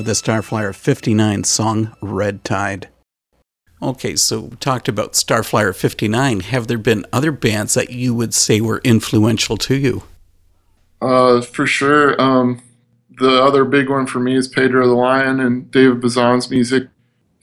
The 0.06 0.12
Starflyer 0.12 0.74
59 0.74 1.44
song 1.46 1.96
Red 2.00 2.44
Tide. 2.44 2.90
Okay, 3.82 4.16
so 4.16 4.40
we 4.42 4.56
talked 4.58 4.88
about 4.88 5.14
Starflyer 5.14 5.76
59. 5.76 6.42
Have 6.42 6.68
there 6.68 6.78
been 6.78 7.06
other 7.12 7.32
bands 7.32 7.74
that 7.74 7.90
you 7.90 8.14
would 8.14 8.34
say 8.34 8.62
were 8.62 8.82
influential 8.84 9.58
to 9.58 9.76
you? 9.76 10.04
Uh, 11.02 11.42
for 11.42 11.66
sure. 11.66 12.20
Um, 12.22 12.62
the 13.18 13.44
other 13.44 13.66
big 13.66 13.90
one 13.90 14.06
for 14.06 14.20
me 14.20 14.36
is 14.36 14.48
Pedro 14.48 14.88
the 14.88 14.94
Lion 14.94 15.40
and 15.40 15.70
David 15.72 16.02
Bazan's 16.02 16.52
music. 16.52 16.88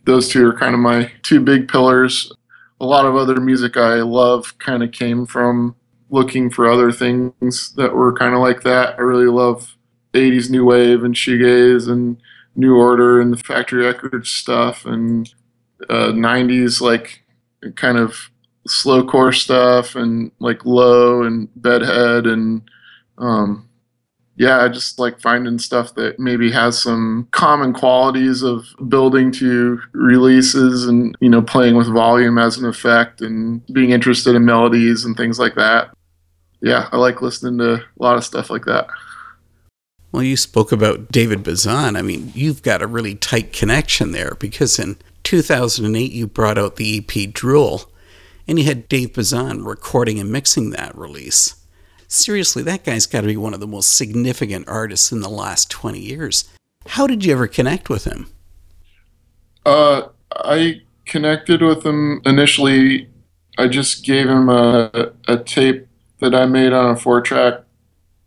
Those 0.04 0.28
two 0.28 0.46
are 0.46 0.56
kind 0.56 0.74
of 0.74 0.80
my 0.80 1.10
two 1.22 1.40
big 1.40 1.66
pillars. 1.66 2.32
A 2.80 2.86
lot 2.86 3.06
of 3.06 3.16
other 3.16 3.40
music 3.40 3.76
I 3.76 3.96
love 4.02 4.56
kind 4.58 4.84
of 4.84 4.92
came 4.92 5.26
from 5.26 5.74
looking 6.10 6.48
for 6.48 6.68
other 6.68 6.92
things 6.92 7.72
that 7.72 7.92
were 7.94 8.12
kind 8.12 8.34
of 8.34 8.40
like 8.40 8.62
that. 8.62 8.98
I 8.98 9.02
really 9.02 9.26
love 9.26 9.76
80s 10.12 10.48
new 10.48 10.64
wave 10.64 11.02
and 11.02 11.14
shoegaze 11.14 11.88
and 11.88 12.18
New 12.54 12.76
Order 12.76 13.20
and 13.20 13.32
the 13.32 13.38
Factory 13.38 13.84
Records 13.84 14.30
stuff 14.30 14.84
and 14.84 15.32
uh, 15.88 16.12
90s 16.12 16.80
like 16.80 17.22
kind 17.76 17.98
of 17.98 18.30
slowcore 18.68 19.34
stuff 19.34 19.96
and 19.96 20.30
like 20.38 20.64
low 20.64 21.22
and 21.22 21.48
bedhead 21.56 22.26
and 22.26 22.62
um, 23.18 23.68
yeah, 24.36 24.64
I 24.64 24.68
just 24.68 24.98
like 24.98 25.20
finding 25.20 25.58
stuff 25.58 25.94
that 25.94 26.18
maybe 26.18 26.50
has 26.50 26.82
some 26.82 27.28
common 27.32 27.72
qualities 27.72 28.42
of 28.42 28.64
building 28.88 29.30
to 29.32 29.80
releases 29.92 30.86
and 30.86 31.16
you 31.20 31.28
know 31.28 31.42
playing 31.42 31.76
with 31.76 31.92
volume 31.92 32.38
as 32.38 32.58
an 32.58 32.66
effect 32.66 33.20
and 33.20 33.64
being 33.72 33.90
interested 33.90 34.34
in 34.34 34.44
melodies 34.44 35.04
and 35.04 35.16
things 35.16 35.38
like 35.38 35.54
that. 35.56 35.94
Yeah, 36.60 36.88
I 36.92 36.96
like 36.96 37.20
listening 37.22 37.58
to 37.58 37.74
a 37.74 38.02
lot 38.02 38.16
of 38.16 38.24
stuff 38.24 38.50
like 38.50 38.64
that. 38.64 38.86
Well, 40.12 40.22
you 40.22 40.36
spoke 40.36 40.72
about 40.72 41.10
David 41.10 41.42
Bazan. 41.42 41.96
I 41.96 42.02
mean, 42.02 42.32
you've 42.34 42.62
got 42.62 42.82
a 42.82 42.86
really 42.86 43.14
tight 43.14 43.52
connection 43.52 44.12
there 44.12 44.36
because 44.38 44.78
in 44.78 44.98
2008 45.22 46.12
you 46.12 46.26
brought 46.26 46.58
out 46.58 46.76
the 46.76 46.98
EP 46.98 47.32
Drool 47.32 47.90
and 48.46 48.58
you 48.58 48.66
had 48.66 48.88
Dave 48.88 49.14
Bazan 49.14 49.64
recording 49.64 50.20
and 50.20 50.30
mixing 50.30 50.70
that 50.70 50.96
release. 50.96 51.56
Seriously, 52.08 52.62
that 52.64 52.84
guy's 52.84 53.06
got 53.06 53.22
to 53.22 53.26
be 53.26 53.38
one 53.38 53.54
of 53.54 53.60
the 53.60 53.66
most 53.66 53.96
significant 53.96 54.68
artists 54.68 55.12
in 55.12 55.20
the 55.20 55.30
last 55.30 55.70
20 55.70 55.98
years. 55.98 56.44
How 56.88 57.06
did 57.06 57.24
you 57.24 57.32
ever 57.32 57.46
connect 57.46 57.88
with 57.88 58.04
him? 58.04 58.26
Uh, 59.64 60.08
I 60.30 60.82
connected 61.06 61.62
with 61.62 61.86
him 61.86 62.20
initially. 62.26 63.08
I 63.56 63.68
just 63.68 64.04
gave 64.04 64.28
him 64.28 64.50
a, 64.50 65.12
a 65.26 65.38
tape 65.38 65.86
that 66.20 66.34
I 66.34 66.44
made 66.44 66.74
on 66.74 66.90
a 66.90 66.96
four 66.96 67.22
track 67.22 67.62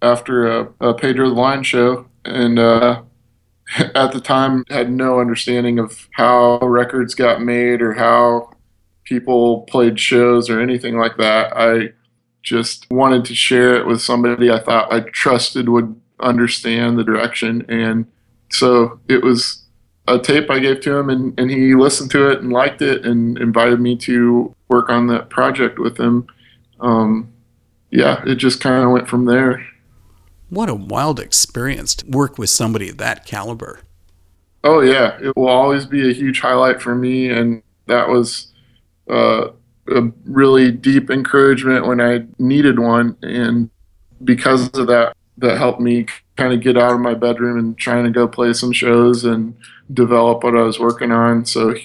after 0.01 0.47
a, 0.47 0.73
a 0.79 0.93
Pedro 0.93 1.29
the 1.29 1.35
Lion 1.35 1.63
show, 1.63 2.07
and 2.23 2.59
uh, 2.59 3.01
at 3.77 4.11
the 4.11 4.21
time 4.21 4.63
had 4.69 4.91
no 4.91 5.19
understanding 5.19 5.79
of 5.79 6.07
how 6.11 6.59
records 6.59 7.15
got 7.15 7.41
made 7.41 7.81
or 7.81 7.93
how 7.93 8.51
people 9.03 9.61
played 9.63 9.99
shows 9.99 10.49
or 10.49 10.59
anything 10.59 10.97
like 10.97 11.17
that. 11.17 11.55
I 11.55 11.93
just 12.43 12.89
wanted 12.91 13.25
to 13.25 13.35
share 13.35 13.75
it 13.75 13.87
with 13.87 14.01
somebody 14.01 14.51
I 14.51 14.59
thought 14.59 14.93
I 14.93 15.01
trusted 15.01 15.69
would 15.69 15.99
understand 16.19 16.97
the 16.97 17.03
direction, 17.03 17.65
and 17.69 18.05
so 18.51 18.99
it 19.07 19.23
was 19.23 19.65
a 20.07 20.19
tape 20.19 20.49
I 20.51 20.59
gave 20.59 20.81
to 20.81 20.95
him, 20.95 21.09
and, 21.09 21.37
and 21.39 21.49
he 21.49 21.73
listened 21.73 22.11
to 22.11 22.29
it 22.29 22.41
and 22.41 22.53
liked 22.53 22.81
it, 22.81 23.05
and 23.05 23.37
invited 23.39 23.79
me 23.79 23.95
to 23.97 24.55
work 24.67 24.89
on 24.89 25.07
that 25.07 25.29
project 25.29 25.79
with 25.79 25.97
him. 25.97 26.27
Um, 26.79 27.33
yeah, 27.89 28.23
it 28.25 28.35
just 28.35 28.61
kind 28.61 28.83
of 28.83 28.91
went 28.91 29.07
from 29.07 29.25
there. 29.25 29.65
What 30.49 30.69
a 30.69 30.75
wild 30.75 31.19
experience 31.19 31.95
to 31.95 32.05
work 32.07 32.37
with 32.37 32.49
somebody 32.49 32.89
of 32.89 32.97
that 32.97 33.25
caliber. 33.25 33.79
Oh 34.63 34.81
yeah, 34.81 35.17
it 35.21 35.35
will 35.35 35.47
always 35.47 35.85
be 35.85 36.09
a 36.09 36.13
huge 36.13 36.39
highlight 36.39 36.81
for 36.81 36.95
me, 36.95 37.29
and 37.29 37.61
that 37.87 38.09
was 38.09 38.51
uh, 39.09 39.49
a 39.87 40.01
really 40.25 40.71
deep 40.71 41.09
encouragement 41.09 41.87
when 41.87 42.01
I 42.01 42.25
needed 42.39 42.79
one, 42.79 43.17
and 43.21 43.69
because 44.23 44.69
of 44.77 44.87
that, 44.87 45.15
that 45.37 45.57
helped 45.57 45.81
me 45.81 46.07
kind 46.37 46.53
of 46.53 46.61
get 46.61 46.77
out 46.77 46.93
of 46.93 46.99
my 46.99 47.13
bedroom 47.13 47.59
and 47.59 47.77
trying 47.77 48.03
to 48.05 48.09
go 48.09 48.27
play 48.27 48.53
some 48.53 48.71
shows 48.71 49.23
and 49.23 49.55
develop 49.93 50.43
what 50.43 50.55
I 50.55 50.61
was 50.61 50.79
working 50.79 51.11
on. 51.11 51.45
So, 51.45 51.75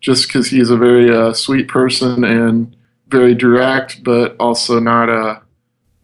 just 0.00 0.26
because 0.26 0.48
he's 0.48 0.70
a 0.70 0.76
very 0.76 1.14
uh, 1.14 1.32
sweet 1.32 1.68
person 1.68 2.24
and 2.24 2.74
very 3.08 3.34
direct, 3.34 4.02
but 4.02 4.36
also 4.40 4.80
not 4.80 5.08
a 5.08 5.42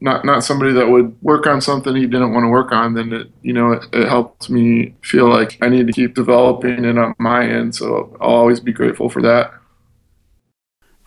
not 0.00 0.24
not 0.24 0.44
somebody 0.44 0.72
that 0.72 0.88
would 0.88 1.16
work 1.22 1.46
on 1.46 1.60
something 1.60 1.94
he 1.94 2.06
didn't 2.06 2.32
want 2.32 2.44
to 2.44 2.48
work 2.48 2.72
on, 2.72 2.94
then 2.94 3.12
it 3.12 3.30
you 3.42 3.52
know 3.52 3.72
it, 3.72 3.86
it 3.92 4.08
helped 4.08 4.50
me 4.50 4.94
feel 5.02 5.28
like 5.28 5.58
I 5.62 5.68
need 5.68 5.86
to 5.86 5.92
keep 5.92 6.14
developing 6.14 6.84
it 6.84 6.98
on 6.98 7.14
my 7.18 7.46
end. 7.46 7.74
So 7.74 8.16
I'll 8.20 8.30
always 8.30 8.60
be 8.60 8.72
grateful 8.72 9.08
for 9.08 9.22
that. 9.22 9.52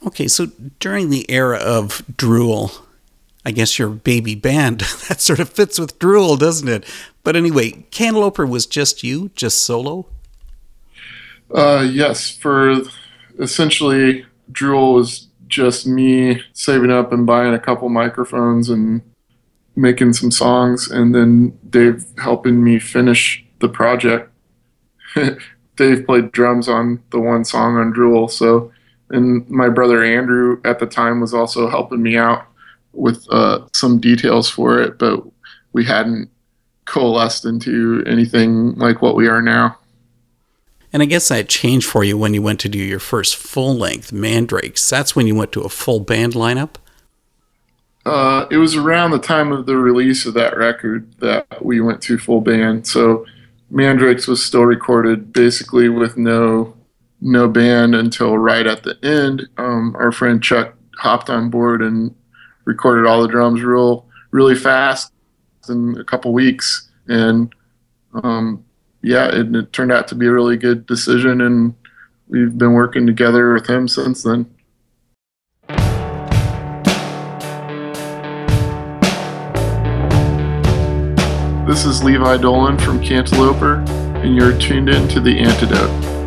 Okay, 0.06 0.28
so 0.28 0.48
during 0.80 1.10
the 1.10 1.30
era 1.30 1.58
of 1.58 2.04
Drool, 2.16 2.72
I 3.46 3.52
guess 3.52 3.78
your 3.78 3.90
baby 3.90 4.34
band, 4.34 4.80
that 5.10 5.22
sort 5.22 5.40
of 5.40 5.50
fits 5.50 5.80
with 5.80 6.00
Drool, 6.00 6.38
doesn't 6.38 6.68
it? 6.68 6.86
But 7.24 7.36
anyway, 7.36 7.72
Cantalouper 7.92 8.46
was 8.46 8.66
just 8.66 9.04
you, 9.04 9.30
just 9.36 9.64
solo? 9.64 10.06
Uh, 11.54 11.88
yes, 11.92 12.30
for 12.30 12.82
essentially 13.40 14.26
Drool 14.52 14.94
was 14.94 15.29
just 15.50 15.86
me 15.86 16.42
saving 16.54 16.92
up 16.92 17.12
and 17.12 17.26
buying 17.26 17.54
a 17.54 17.60
couple 17.60 17.90
microphones 17.90 18.70
and 18.70 19.02
making 19.76 20.14
some 20.14 20.32
songs, 20.32 20.90
and 20.90 21.14
then 21.14 21.58
Dave 21.70 22.06
helping 22.18 22.64
me 22.64 22.80
finish 22.80 23.44
the 23.60 23.70
project. 23.70 24.32
Dave 25.76 26.06
played 26.06 26.32
drums 26.32 26.68
on 26.68 27.02
the 27.12 27.20
one 27.20 27.46
song 27.46 27.78
on 27.78 27.92
Drool. 27.92 28.28
So, 28.28 28.72
and 29.10 29.50
my 29.50 29.70
brother 29.70 30.04
Andrew 30.04 30.62
at 30.66 30.80
the 30.80 30.86
time 30.86 31.22
was 31.22 31.34
also 31.34 31.70
helping 31.70 32.02
me 32.02 32.18
out 32.18 32.46
with 32.94 33.26
uh, 33.32 33.66
some 33.74 34.00
details 34.00 34.50
for 34.50 34.82
it, 34.82 35.00
but 35.00 35.24
we 35.74 35.86
hadn't 35.86 36.30
coalesced 36.86 37.46
into 37.46 38.04
anything 38.06 38.76
like 38.76 39.02
what 39.02 39.16
we 39.16 39.28
are 39.28 39.42
now. 39.42 39.78
And 40.92 41.04
I 41.04 41.06
guess 41.06 41.28
that 41.28 41.50
changed 41.50 41.88
for 41.88 42.04
you 42.04 42.18
when 42.18 42.34
you 42.34 42.42
went 42.42 42.60
to 42.62 42.70
do 42.70 42.80
your 42.80 43.00
first 43.00 43.36
full 43.36 43.76
length, 43.76 44.12
Mandrakes. 44.12 44.90
That's 44.90 45.16
when 45.16 45.28
you 45.28 45.36
went 45.36 45.52
to 45.54 45.62
a 45.62 45.70
full 45.70 46.00
band 46.00 46.34
lineup? 46.34 46.76
Uh, 48.06 48.48
it 48.50 48.58
was 48.58 48.76
around 48.76 49.12
the 49.12 49.20
time 49.20 49.52
of 49.52 49.66
the 49.66 49.78
release 49.78 50.26
of 50.26 50.34
that 50.34 50.58
record 50.58 51.14
that 51.20 51.64
we 51.64 51.80
went 51.80 52.02
to 52.02 52.18
full 52.18 52.42
band. 52.42 52.88
So 52.88 53.26
Mandrakes 53.70 54.28
was 54.28 54.44
still 54.44 54.66
recorded 54.66 55.32
basically 55.32 55.90
with 55.90 56.18
no 56.18 56.76
no 57.22 57.50
band 57.50 57.96
until 57.96 58.38
right 58.38 58.66
at 58.66 58.84
the 58.84 58.98
end. 59.04 59.48
Um, 59.58 59.96
our 60.00 60.12
friend 60.12 60.42
Chuck 60.42 60.74
hopped 60.98 61.30
on 61.30 61.50
board 61.50 61.82
and 61.82 62.16
recorded 62.64 63.06
all 63.06 63.22
the 63.22 63.28
drums 63.28 63.62
real 63.62 64.06
really 64.32 64.56
fast 64.56 65.12
in 65.68 65.98
a 66.00 66.04
couple 66.04 66.32
weeks, 66.34 66.90
and 67.08 67.54
um, 68.24 68.64
yeah, 69.02 69.28
it, 69.28 69.56
it 69.56 69.74
turned 69.74 69.92
out 69.92 70.08
to 70.10 70.16
be 70.16 70.28
a 70.28 70.32
really 70.32 70.58
good 70.58 70.86
decision, 70.86 71.42
and 71.42 71.76
we've 72.28 72.58
been 72.58 72.74
working 72.74 73.06
together 73.06 73.54
with 73.54 73.68
him 73.68 73.88
since 73.88 74.24
then. 74.24 74.54
This 81.68 81.86
is 81.86 82.04
Levi 82.04 82.38
Dolan 82.38 82.80
from 82.80 83.02
Cantalouper, 83.02 83.76
and 84.24 84.36
you're 84.36 84.58
tuned 84.58 84.90
in 84.90 85.08
to 85.10 85.20
The 85.20 85.40
Antidote. 85.40 86.19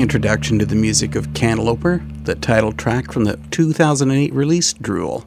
Introduction 0.00 0.58
to 0.58 0.64
the 0.64 0.74
music 0.74 1.14
of 1.14 1.34
Cantalouper, 1.34 2.02
the 2.24 2.34
title 2.34 2.72
track 2.72 3.12
from 3.12 3.24
the 3.24 3.38
2008 3.50 4.32
release 4.32 4.72
Drool. 4.72 5.26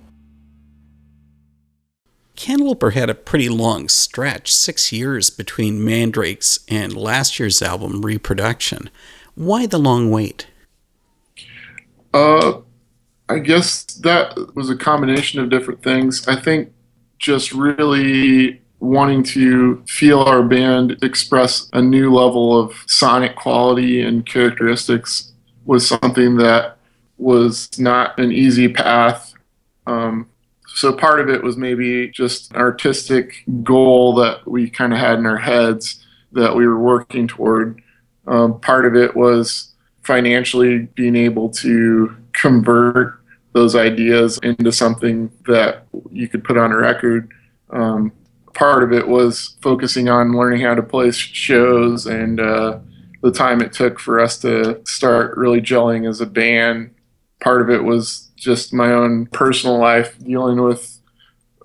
Cantalouper 2.35 2.91
had 2.91 3.09
a 3.09 3.15
pretty 3.15 3.47
long 3.47 3.87
stretch, 3.87 4.53
six 4.53 4.91
years 4.91 5.29
between 5.29 5.85
Mandrakes 5.85 6.59
and 6.67 6.97
last 6.97 7.39
year's 7.39 7.61
album 7.61 8.01
Reproduction. 8.01 8.89
Why 9.35 9.67
the 9.67 9.77
long 9.77 10.09
wait? 10.09 10.47
Uh, 12.13 12.61
I 13.29 13.39
guess 13.39 13.83
that 13.83 14.55
was 14.55 14.69
a 14.69 14.75
combination 14.75 15.39
of 15.39 15.49
different 15.49 15.83
things. 15.83 16.27
I 16.27 16.35
think 16.35 16.73
just 17.19 17.53
really 17.53 18.62
wanting 18.83 19.23
to 19.23 19.81
feel 19.87 20.19
our 20.23 20.43
band 20.43 20.97
express 21.01 21.69
a 21.71 21.81
new 21.81 22.13
level 22.13 22.59
of 22.59 22.75
sonic 22.85 23.33
quality 23.37 24.01
and 24.01 24.25
characteristics 24.25 25.31
was 25.63 25.87
something 25.87 26.35
that 26.35 26.77
was 27.17 27.69
not 27.79 28.19
an 28.19 28.33
easy 28.33 28.67
path. 28.67 29.33
Um, 29.87 30.29
so 30.67 30.91
part 30.91 31.21
of 31.21 31.29
it 31.29 31.41
was 31.41 31.55
maybe 31.55 32.09
just 32.09 32.51
an 32.51 32.57
artistic 32.57 33.45
goal 33.63 34.15
that 34.15 34.45
we 34.45 34.69
kind 34.69 34.91
of 34.91 34.99
had 34.99 35.17
in 35.17 35.25
our 35.25 35.37
heads 35.37 36.05
that 36.33 36.53
we 36.53 36.67
were 36.67 36.79
working 36.79 37.25
toward. 37.25 37.81
Um, 38.27 38.59
part 38.59 38.85
of 38.85 38.97
it 38.97 39.15
was 39.15 39.75
financially 40.01 40.79
being 40.79 41.15
able 41.15 41.49
to 41.49 42.17
convert 42.33 43.21
those 43.53 43.77
ideas 43.77 44.39
into 44.43 44.73
something 44.73 45.31
that 45.47 45.85
you 46.11 46.27
could 46.27 46.43
put 46.43 46.57
on 46.57 46.73
a 46.73 46.77
record. 46.77 47.31
Um, 47.69 48.11
part 48.53 48.83
of 48.83 48.91
it 48.93 49.07
was 49.07 49.57
focusing 49.61 50.09
on 50.09 50.37
learning 50.37 50.61
how 50.61 50.75
to 50.75 50.83
play 50.83 51.11
shows 51.11 52.05
and 52.05 52.39
uh, 52.39 52.79
the 53.21 53.31
time 53.31 53.61
it 53.61 53.73
took 53.73 53.99
for 53.99 54.19
us 54.19 54.37
to 54.39 54.81
start 54.85 55.37
really 55.37 55.61
gelling 55.61 56.07
as 56.07 56.21
a 56.21 56.25
band. 56.25 56.93
Part 57.41 57.61
of 57.61 57.69
it 57.69 57.83
was 57.83 58.31
just 58.35 58.73
my 58.73 58.91
own 58.91 59.27
personal 59.27 59.77
life 59.77 60.17
dealing 60.19 60.61
with 60.61 60.99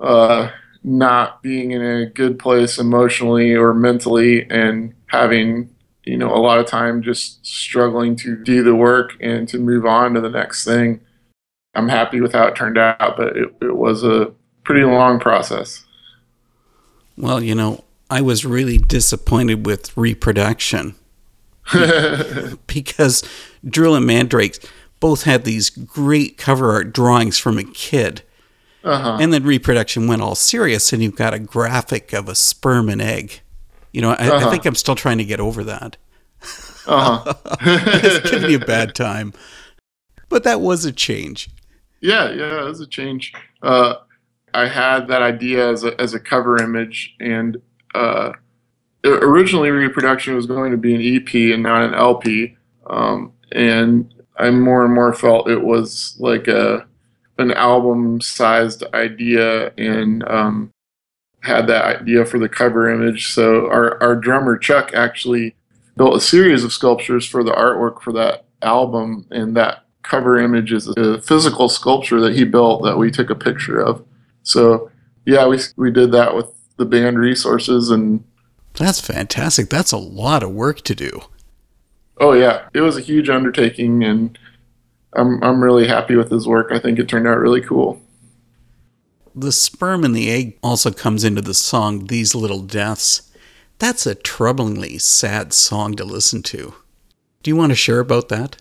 uh, 0.00 0.50
not 0.84 1.42
being 1.42 1.72
in 1.72 1.82
a 1.82 2.06
good 2.06 2.38
place 2.38 2.78
emotionally 2.78 3.54
or 3.54 3.74
mentally 3.74 4.48
and 4.50 4.94
having 5.06 5.68
you 6.04 6.16
know 6.16 6.32
a 6.34 6.38
lot 6.38 6.58
of 6.58 6.66
time 6.66 7.02
just 7.02 7.44
struggling 7.44 8.16
to 8.16 8.36
do 8.36 8.62
the 8.62 8.74
work 8.74 9.12
and 9.20 9.48
to 9.48 9.58
move 9.58 9.84
on 9.84 10.14
to 10.14 10.20
the 10.20 10.30
next 10.30 10.64
thing 10.64 11.00
i'm 11.74 11.88
happy 11.88 12.20
with 12.20 12.32
how 12.32 12.46
it 12.46 12.54
turned 12.54 12.78
out 12.78 13.16
but 13.16 13.36
it, 13.36 13.54
it 13.60 13.76
was 13.76 14.04
a 14.04 14.32
pretty 14.64 14.84
long 14.84 15.18
process 15.18 15.84
well, 17.18 17.42
you 17.42 17.54
know, 17.54 17.84
I 18.10 18.20
was 18.20 18.44
really 18.44 18.78
disappointed 18.78 19.66
with 19.66 19.94
reproduction 19.96 20.94
because 22.66 23.22
Drool 23.68 23.94
and 23.94 24.06
Mandrakes 24.06 24.60
both 25.00 25.24
had 25.24 25.44
these 25.44 25.70
great 25.70 26.38
cover 26.38 26.72
art 26.72 26.92
drawings 26.92 27.38
from 27.38 27.58
a 27.58 27.64
kid. 27.64 28.22
Uh-huh. 28.84 29.18
And 29.20 29.32
then 29.32 29.44
reproduction 29.44 30.06
went 30.06 30.22
all 30.22 30.34
serious, 30.34 30.92
and 30.92 31.02
you've 31.02 31.16
got 31.16 31.34
a 31.34 31.38
graphic 31.38 32.12
of 32.12 32.28
a 32.28 32.34
sperm 32.34 32.88
and 32.88 33.02
egg. 33.02 33.40
You 33.92 34.00
know, 34.00 34.10
I, 34.10 34.28
uh-huh. 34.28 34.46
I 34.46 34.50
think 34.50 34.64
I'm 34.64 34.74
still 34.74 34.94
trying 34.94 35.18
to 35.18 35.24
get 35.24 35.40
over 35.40 35.64
that. 35.64 35.96
Uh-huh. 36.86 37.34
it's 37.60 38.30
giving 38.30 38.48
me 38.48 38.54
a 38.54 38.60
bad 38.60 38.94
time. 38.94 39.32
But 40.28 40.44
that 40.44 40.60
was 40.60 40.84
a 40.84 40.92
change. 40.92 41.50
Yeah, 42.00 42.30
yeah, 42.30 42.60
it 42.60 42.64
was 42.64 42.80
a 42.80 42.86
change. 42.86 43.32
Uh, 43.62 43.96
I 44.54 44.68
had 44.68 45.08
that 45.08 45.22
idea 45.22 45.70
as 45.70 45.84
a, 45.84 46.00
as 46.00 46.14
a 46.14 46.20
cover 46.20 46.60
image, 46.60 47.14
and 47.20 47.56
uh, 47.94 48.32
originally 49.04 49.70
reproduction 49.70 50.34
was 50.34 50.46
going 50.46 50.70
to 50.70 50.76
be 50.76 50.94
an 50.94 51.16
EP 51.16 51.34
and 51.54 51.62
not 51.62 51.84
an 51.84 51.94
LP. 51.94 52.56
Um, 52.88 53.32
and 53.52 54.12
I 54.38 54.50
more 54.50 54.84
and 54.84 54.94
more 54.94 55.12
felt 55.12 55.50
it 55.50 55.62
was 55.62 56.16
like 56.18 56.48
a 56.48 56.86
an 57.38 57.52
album 57.52 58.20
sized 58.20 58.82
idea, 58.94 59.72
and 59.78 60.26
um, 60.28 60.70
had 61.42 61.66
that 61.68 62.00
idea 62.00 62.24
for 62.24 62.38
the 62.38 62.48
cover 62.48 62.90
image. 62.90 63.32
So 63.32 63.68
our 63.68 64.02
our 64.02 64.16
drummer 64.16 64.56
Chuck 64.58 64.92
actually 64.94 65.54
built 65.96 66.16
a 66.16 66.20
series 66.20 66.64
of 66.64 66.72
sculptures 66.72 67.26
for 67.26 67.42
the 67.44 67.52
artwork 67.52 68.02
for 68.02 68.12
that 68.12 68.46
album, 68.62 69.26
and 69.30 69.56
that 69.56 69.84
cover 70.02 70.38
image 70.38 70.72
is 70.72 70.88
a 70.88 71.20
physical 71.20 71.68
sculpture 71.68 72.20
that 72.20 72.34
he 72.34 72.44
built 72.44 72.82
that 72.82 72.96
we 72.96 73.10
took 73.10 73.30
a 73.30 73.34
picture 73.34 73.80
of. 73.80 74.04
So 74.48 74.90
yeah, 75.26 75.46
we 75.46 75.58
we 75.76 75.90
did 75.90 76.10
that 76.12 76.34
with 76.34 76.46
the 76.78 76.86
band 76.86 77.18
resources 77.18 77.90
and 77.90 78.24
that's 78.74 79.00
fantastic. 79.00 79.68
That's 79.68 79.92
a 79.92 79.98
lot 79.98 80.42
of 80.42 80.52
work 80.52 80.82
to 80.82 80.94
do. 80.94 81.22
Oh 82.18 82.32
yeah, 82.32 82.68
it 82.72 82.80
was 82.80 82.96
a 82.96 83.02
huge 83.02 83.28
undertaking 83.28 84.02
and 84.04 84.38
I'm 85.14 85.42
I'm 85.42 85.62
really 85.62 85.86
happy 85.86 86.16
with 86.16 86.30
his 86.30 86.46
work. 86.46 86.72
I 86.72 86.78
think 86.78 86.98
it 86.98 87.08
turned 87.08 87.28
out 87.28 87.38
really 87.38 87.60
cool. 87.60 88.00
The 89.34 89.52
sperm 89.52 90.02
and 90.02 90.16
the 90.16 90.30
egg 90.30 90.58
also 90.62 90.90
comes 90.90 91.24
into 91.24 91.42
the 91.42 91.54
song 91.54 92.06
These 92.06 92.34
Little 92.34 92.62
Deaths. 92.62 93.30
That's 93.78 94.06
a 94.06 94.16
troublingly 94.16 95.00
sad 95.00 95.52
song 95.52 95.94
to 95.96 96.04
listen 96.04 96.42
to. 96.44 96.74
Do 97.42 97.50
you 97.50 97.56
want 97.56 97.70
to 97.70 97.76
share 97.76 98.00
about 98.00 98.30
that? 98.30 98.56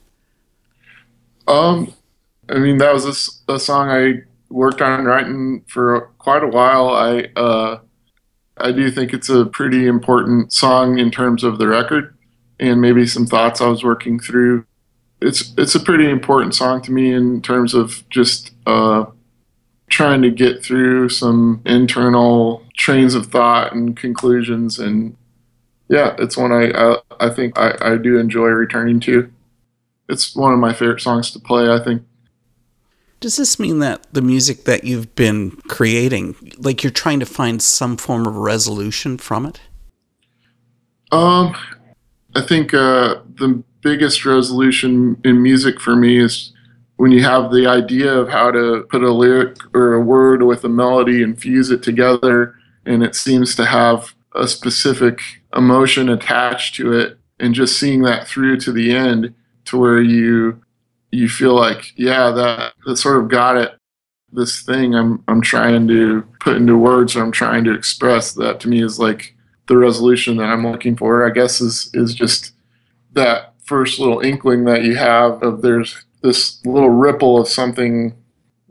Um 1.48 1.94
I 2.50 2.56
mean 2.56 2.78
that 2.80 2.94
was 2.94 3.40
a, 3.48 3.54
a 3.54 3.60
song 3.60 3.90
I 3.90 4.24
worked 4.50 4.82
on 4.82 5.06
writing 5.06 5.64
for 5.68 6.12
quite 6.18 6.44
a 6.44 6.48
while. 6.48 6.90
I 6.90 7.30
uh, 7.36 7.80
I 8.58 8.72
do 8.72 8.90
think 8.90 9.14
it's 9.14 9.30
a 9.30 9.46
pretty 9.46 9.88
important 9.88 10.54
song 10.54 10.98
in 10.98 11.12
terms 11.12 11.44
of 11.44 11.58
the 11.58 11.68
record, 11.68 12.16
and 12.60 12.82
maybe 12.82 13.06
some 13.06 13.26
thoughts 13.26 13.62
I 13.62 13.68
was 13.68 13.84
working 13.84 14.20
through. 14.20 14.66
It's 15.22 15.54
it's 15.58 15.76
a 15.76 15.80
pretty 15.80 16.10
important 16.10 16.56
song 16.56 16.82
to 16.84 16.92
me 16.92 17.14
in 17.14 17.42
terms 17.42 17.74
of 17.74 18.08
just 18.10 18.52
uh, 18.66 19.06
trying 19.90 20.22
to 20.22 20.32
get 20.32 20.64
through 20.64 21.10
some 21.10 21.62
internal 21.66 22.64
trains 22.78 23.16
of 23.16 23.28
thought 23.28 23.74
and 23.74 23.96
conclusions, 23.98 24.80
and 24.80 25.16
yeah, 25.90 26.16
it's 26.20 26.38
one 26.38 26.52
I 26.52 26.72
I, 26.72 26.98
I 27.20 27.30
think 27.30 27.58
I, 27.58 27.76
I 27.82 27.98
do 27.98 28.18
enjoy 28.18 28.48
returning 28.48 29.00
to. 29.02 29.32
It's 30.10 30.36
one 30.36 30.54
of 30.54 30.60
my 30.60 30.74
favorite 30.74 31.02
songs 31.02 31.32
to 31.32 31.40
play. 31.40 31.70
I 31.70 31.84
think 31.84 32.04
does 33.20 33.38
this 33.38 33.60
mean 33.60 33.80
that 33.80 34.06
the 34.12 34.22
music 34.22 34.66
that 34.66 34.84
you've 34.84 35.14
been 35.16 35.52
creating, 35.68 36.36
like 36.58 36.84
you're 36.84 36.92
trying 36.92 37.20
to 37.20 37.26
find 37.26 37.62
some 37.62 37.98
form 37.98 38.28
of 38.28 38.36
resolution 38.36 39.18
from 39.18 39.46
it? 39.46 39.60
Um, 41.12 41.56
I 42.36 42.42
think 42.42 42.74
uh, 42.74 43.16
the 43.36 43.64
biggest 43.82 44.26
resolution 44.26 45.20
in 45.24 45.42
music 45.42 45.80
for 45.80 45.96
me 45.96 46.20
is 46.20 46.54
when 46.98 47.12
you 47.12 47.24
have 47.24 47.52
the 47.52 47.68
idea 47.68 48.12
of 48.14 48.30
how 48.30 48.52
to 48.52 48.86
put 48.90 49.04
a 49.04 49.12
lyric 49.12 49.58
or 49.74 49.94
a 49.94 50.02
word 50.02 50.44
with 50.44 50.64
a 50.64 50.70
melody 50.70 51.24
and 51.24 51.40
fuse 51.40 51.70
it 51.72 51.84
together, 51.84 52.56
and 52.86 53.04
it 53.04 53.16
seems 53.16 53.56
to 53.56 53.66
have 53.66 54.14
a 54.36 54.48
specific 54.48 55.20
emotion 55.56 56.10
attached 56.10 56.76
to 56.76 56.94
it, 56.94 57.18
and 57.40 57.56
just 57.56 57.80
seeing 57.80 58.02
that 58.02 58.28
through 58.28 58.58
to 58.58 58.72
the 58.72 58.92
end 58.92 59.34
to 59.66 59.78
where 59.78 60.02
you 60.02 60.62
you 61.12 61.30
feel 61.30 61.56
like, 61.56 61.94
yeah, 61.96 62.32
that, 62.32 62.74
that 62.86 62.98
sort 62.98 63.18
of 63.18 63.30
got 63.30 63.58
it. 63.58 63.74
This 64.32 64.62
thing 64.62 64.94
I'm 64.94 65.24
I'm 65.30 65.40
trying 65.40 65.88
to 65.88 66.22
put 66.42 66.58
into 66.58 66.78
words 66.78 67.16
or 67.16 67.24
I'm 67.24 67.32
trying 67.32 67.64
to 67.64 67.74
express 67.74 68.34
that 68.34 68.60
to 68.60 68.68
me 68.68 68.84
is 68.84 69.00
like 69.00 69.34
the 69.68 69.78
resolution 69.78 70.36
that 70.38 70.50
I'm 70.50 70.70
looking 70.70 70.98
for. 70.98 71.26
I 71.26 71.30
guess 71.30 71.62
is 71.62 71.90
is 71.94 72.14
just 72.14 72.52
that 73.14 73.54
first 73.64 74.00
little 74.00 74.20
inkling 74.20 74.66
that 74.66 74.84
you 74.84 74.96
have 74.96 75.42
of 75.44 75.62
there's 75.62 76.04
this 76.24 76.64
little 76.66 76.90
ripple 76.90 77.40
of 77.40 77.48
something 77.48 78.16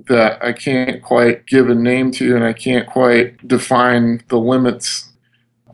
that 0.09 0.43
I 0.45 0.53
can't 0.53 1.03
quite 1.03 1.47
give 1.47 1.71
a 1.71 1.75
name 1.75 2.11
to 2.13 2.37
and 2.37 2.45
I 2.45 2.53
can't 2.53 2.87
quite 2.87 3.47
define 3.49 4.23
the 4.29 4.39
limits. 4.39 5.11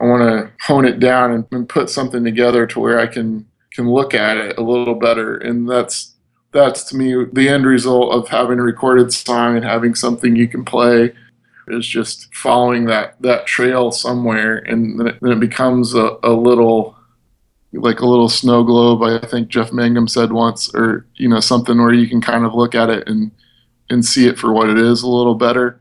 I 0.00 0.04
want 0.04 0.22
to 0.22 0.52
hone 0.64 0.84
it 0.84 1.00
down 1.00 1.32
and, 1.32 1.46
and 1.50 1.68
put 1.68 1.90
something 1.90 2.24
together 2.24 2.66
to 2.68 2.80
where 2.80 2.98
I 2.98 3.06
can 3.06 3.46
can 3.72 3.90
look 3.90 4.12
at 4.12 4.36
it 4.36 4.58
a 4.58 4.62
little 4.62 4.94
better 4.94 5.38
and 5.38 5.68
that's 5.68 6.11
that's 6.52 6.84
to 6.84 6.96
me 6.96 7.24
the 7.32 7.48
end 7.48 7.66
result 7.66 8.12
of 8.12 8.28
having 8.28 8.58
a 8.58 8.62
recorded 8.62 9.12
song 9.12 9.56
and 9.56 9.64
having 9.64 9.94
something 9.94 10.36
you 10.36 10.46
can 10.46 10.64
play 10.64 11.12
is 11.68 11.86
just 11.86 12.34
following 12.34 12.84
that 12.86 13.20
that 13.22 13.46
trail 13.46 13.90
somewhere. 13.90 14.58
And 14.58 14.98
then 14.98 15.06
it, 15.08 15.18
then 15.22 15.32
it 15.32 15.40
becomes 15.40 15.94
a, 15.94 16.18
a 16.22 16.32
little 16.32 16.96
like 17.72 18.00
a 18.00 18.06
little 18.06 18.28
snow 18.28 18.62
globe. 18.62 19.02
I 19.02 19.26
think 19.26 19.48
jeff 19.48 19.72
mangum 19.72 20.08
said 20.08 20.32
once 20.32 20.72
or 20.74 21.06
you 21.16 21.28
know 21.28 21.40
something 21.40 21.78
where 21.78 21.94
you 21.94 22.06
can 22.06 22.20
kind 22.20 22.44
of 22.44 22.54
look 22.54 22.74
at 22.74 22.90
it 22.90 23.08
and 23.08 23.30
and 23.88 24.04
see 24.04 24.26
it 24.26 24.38
for 24.38 24.52
what 24.52 24.68
it 24.68 24.78
is 24.78 25.02
a 25.02 25.08
little 25.08 25.34
better 25.34 25.80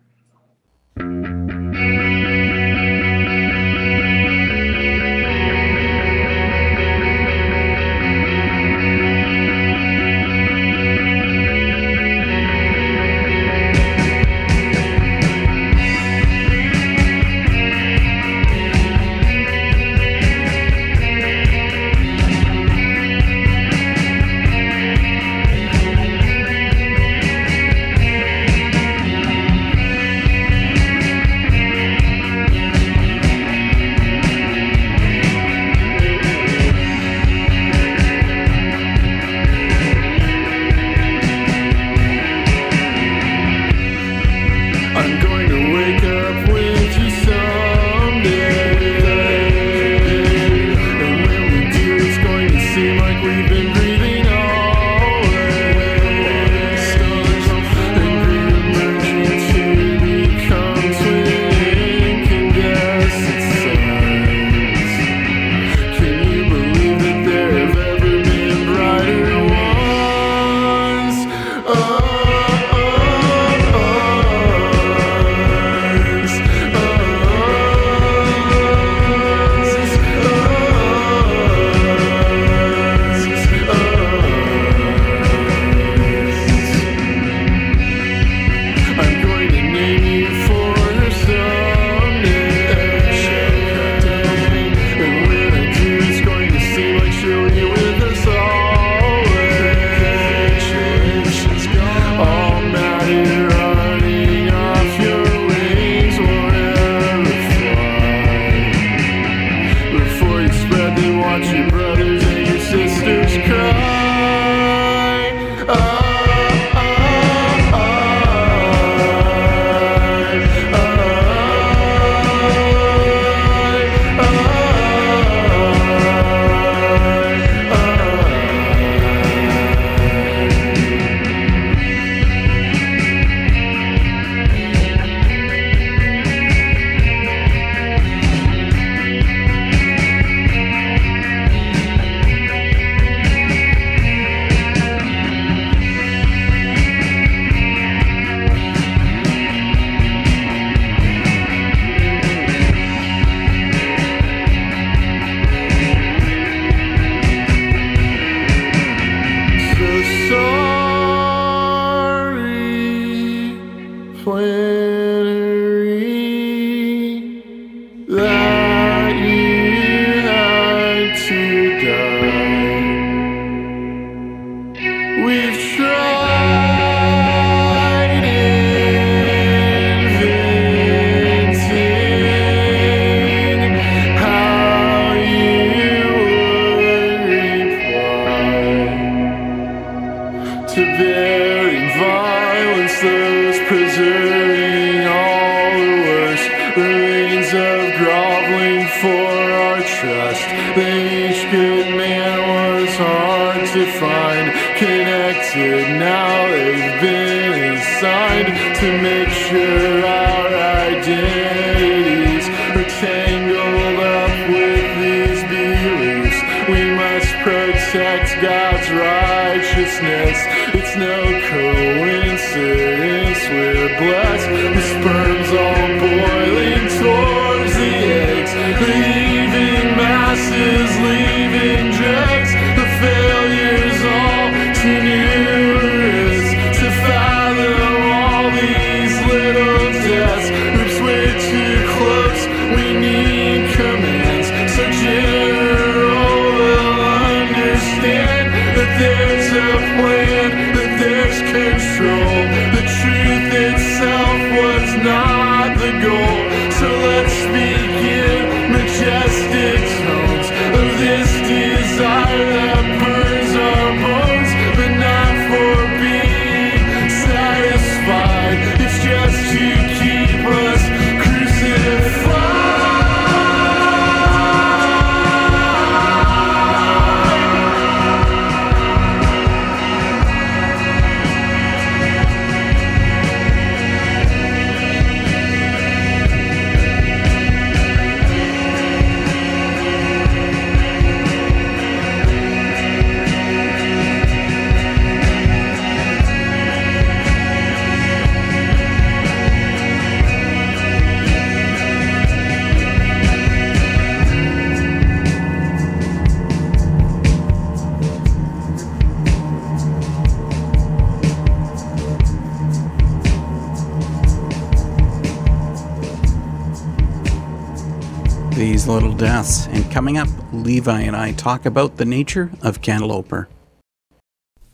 little 318.92 319.14
deaths. 319.14 319.68
And 319.68 319.90
coming 319.90 320.18
up, 320.18 320.28
Levi 320.52 321.02
and 321.02 321.16
I 321.16 321.32
talk 321.32 321.66
about 321.66 321.98
the 321.98 322.06
nature 322.06 322.52
of 322.62 322.82
cantalouper. 322.82 323.48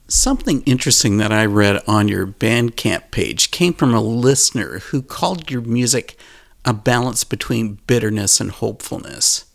Something 0.07 0.63
interesting 0.63 1.17
that 1.17 1.31
I 1.31 1.45
read 1.45 1.83
on 1.87 2.07
your 2.07 2.25
Bandcamp 2.25 3.11
page 3.11 3.51
came 3.51 3.73
from 3.73 3.93
a 3.93 4.01
listener 4.01 4.79
who 4.79 5.01
called 5.01 5.51
your 5.51 5.61
music 5.61 6.17
a 6.65 6.73
balance 6.73 7.23
between 7.23 7.79
bitterness 7.85 8.39
and 8.39 8.51
hopefulness. 8.51 9.45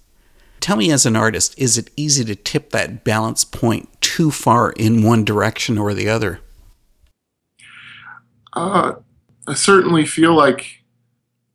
Tell 0.61 0.77
me, 0.77 0.93
as 0.93 1.07
an 1.07 1.17
artist, 1.17 1.59
is 1.59 1.77
it 1.77 1.91
easy 1.97 2.25
to 2.25 2.37
tip 2.37 2.71
that 2.71 3.03
balance 3.03 3.45
point 3.45 3.89
too 4.01 4.31
far 4.31 4.71
in 4.73 5.03
one 5.03 5.25
direction 5.25 5.77
or 5.77 5.93
the 5.93 6.09
other? 6.09 6.39
Uh, 8.53 8.93
I 9.49 9.55
certainly 9.55 10.07
feel 10.07 10.37
like 10.37 10.85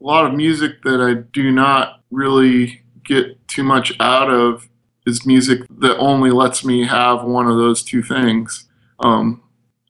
a 0.02 0.04
lot 0.04 0.26
of 0.26 0.34
music 0.34 0.82
that 0.84 1.00
I 1.00 1.22
do 1.32 1.52
not 1.52 2.02
really 2.12 2.82
get 3.08 3.48
too 3.48 3.64
much 3.64 3.94
out 4.00 4.30
of 4.30 4.70
is 5.06 5.26
music 5.26 5.62
that 5.80 5.98
only 5.98 6.30
lets 6.30 6.66
me 6.66 6.86
have 6.86 7.24
one 7.24 7.48
of 7.48 7.58
those 7.58 7.82
two 7.82 8.04
things. 8.04 8.68
Um, 9.00 9.42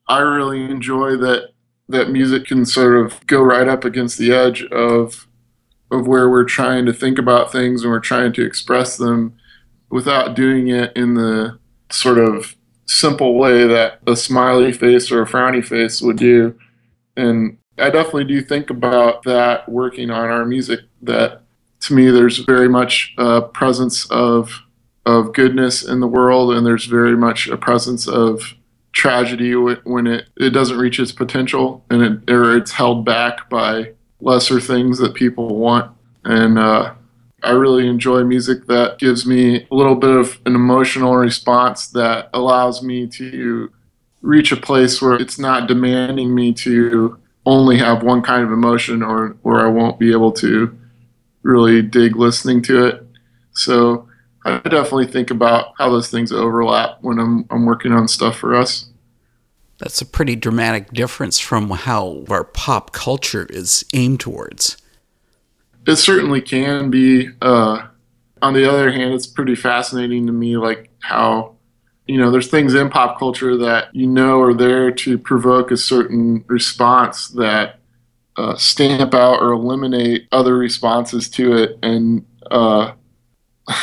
I 0.08 0.20
really 0.20 0.64
enjoy 0.64 1.18
that 1.18 1.50
that 1.90 2.10
music 2.10 2.46
can 2.46 2.66
sort 2.66 2.98
of 2.98 3.26
go 3.28 3.42
right 3.42 3.68
up 3.68 3.84
against 3.84 4.18
the 4.18 4.32
edge 4.32 4.64
of 4.66 5.28
of 5.90 6.06
where 6.06 6.30
we're 6.30 6.44
trying 6.44 6.86
to 6.86 6.94
think 6.94 7.18
about 7.18 7.52
things 7.52 7.82
and 7.82 7.92
we're 7.92 8.00
trying 8.00 8.34
to 8.34 8.46
express 8.46 8.98
them 8.98 9.38
without 9.90 10.36
doing 10.36 10.68
it 10.68 10.92
in 10.96 11.14
the 11.14 11.58
sort 11.90 12.18
of 12.18 12.56
simple 12.86 13.36
way 13.36 13.66
that 13.66 14.00
a 14.06 14.16
smiley 14.16 14.74
face 14.74 15.12
or 15.12 15.22
a 15.22 15.26
frowny 15.26 15.66
face 15.66 16.02
would 16.02 16.18
do. 16.18 16.58
And 17.16 17.58
I 17.78 17.90
definitely 17.90 18.26
do 18.26 18.42
think 18.42 18.70
about 18.70 19.24
that 19.24 19.70
working 19.70 20.10
on 20.10 20.30
our 20.30 20.46
music. 20.46 20.82
That 21.02 21.44
to 21.88 21.94
me, 21.94 22.10
there's 22.10 22.40
very 22.40 22.70
much 22.70 23.14
a 23.18 23.42
presence 23.42 24.10
of 24.12 24.64
of 25.06 25.34
goodness 25.34 25.88
in 25.88 26.02
the 26.02 26.08
world, 26.08 26.52
and 26.52 26.66
there's 26.66 26.86
very 26.86 27.16
much 27.16 27.48
a 27.48 27.58
presence 27.58 28.08
of 28.08 28.54
tragedy 28.92 29.54
when 29.56 30.08
it, 30.08 30.28
it 30.38 30.50
doesn't 30.50 30.78
reach 30.78 31.00
its 31.00 31.12
potential 31.12 31.86
and 31.90 32.02
it 32.02 32.32
or 32.32 32.58
it's 32.58 32.72
held 32.72 33.06
back 33.06 33.50
by 33.50 33.94
lesser 34.22 34.60
things 34.60 34.98
that 34.98 35.14
people 35.14 35.56
want. 35.56 35.92
And 36.26 36.58
uh, 36.58 36.94
I 37.44 37.52
really 37.52 37.88
enjoy 37.88 38.24
music 38.24 38.66
that 38.66 38.98
gives 38.98 39.26
me 39.26 39.68
a 39.70 39.76
little 39.76 39.96
bit 39.96 40.10
of 40.10 40.40
an 40.46 40.56
emotional 40.56 41.16
response 41.16 41.88
that 41.90 42.30
allows 42.34 42.82
me 42.82 43.08
to 43.08 43.72
reach 44.22 44.52
a 44.52 44.58
place 44.58 45.02
where 45.02 45.14
it's 45.14 45.40
not 45.40 45.68
demanding 45.68 46.34
me 46.34 46.52
to 46.54 47.18
only 47.46 47.78
have 47.78 48.04
one 48.04 48.22
kind 48.22 48.44
of 48.44 48.52
emotion 48.52 49.02
or 49.02 49.38
or 49.44 49.66
I 49.66 49.70
won't 49.70 50.00
be 50.00 50.12
able 50.12 50.34
to 50.34 50.77
really 51.48 51.82
dig 51.82 52.16
listening 52.16 52.62
to 52.64 52.86
it. 52.86 53.08
So 53.54 54.08
I 54.46 54.60
definitely 54.60 55.08
think 55.08 55.32
about 55.32 55.74
how 55.78 55.90
those 55.90 56.10
things 56.10 56.32
overlap 56.32 56.98
when 57.02 57.20
I'm 57.20 57.46
I'm 57.50 57.66
working 57.66 57.94
on 57.94 58.08
stuff 58.08 58.38
for 58.38 58.56
us. 58.56 58.90
That's 59.80 60.02
a 60.02 60.06
pretty 60.06 60.36
dramatic 60.36 60.92
difference 60.92 61.40
from 61.40 61.70
how 61.70 62.26
our 62.30 62.44
pop 62.44 62.94
culture 62.94 63.46
is 63.50 63.86
aimed 63.94 64.20
towards. 64.20 64.78
It 65.86 65.96
certainly 65.96 66.42
can 66.42 66.90
be. 66.90 67.30
Uh, 67.42 67.88
on 68.42 68.54
the 68.54 68.70
other 68.70 68.92
hand, 68.92 69.14
it's 69.14 69.28
pretty 69.28 69.56
fascinating 69.56 70.28
to 70.28 70.34
me, 70.34 70.58
like 70.58 70.90
how 71.00 71.56
you 72.08 72.18
know 72.18 72.32
there's 72.32 72.50
things 72.50 72.74
in 72.74 72.90
pop 72.90 73.18
culture 73.18 73.58
that 73.58 73.96
you 73.96 74.08
know 74.08 74.42
are 74.42 74.54
there 74.54 74.92
to 74.92 75.18
provoke 75.18 75.72
a 75.72 75.78
certain 75.78 76.44
response 76.48 77.30
that 77.30 77.80
uh, 78.38 78.56
stamp 78.56 79.14
out 79.14 79.42
or 79.42 79.52
eliminate 79.52 80.28
other 80.32 80.58
responses 80.58 81.30
to 81.30 81.54
it, 81.54 81.80
and 81.84 82.26
uh, 82.52 82.94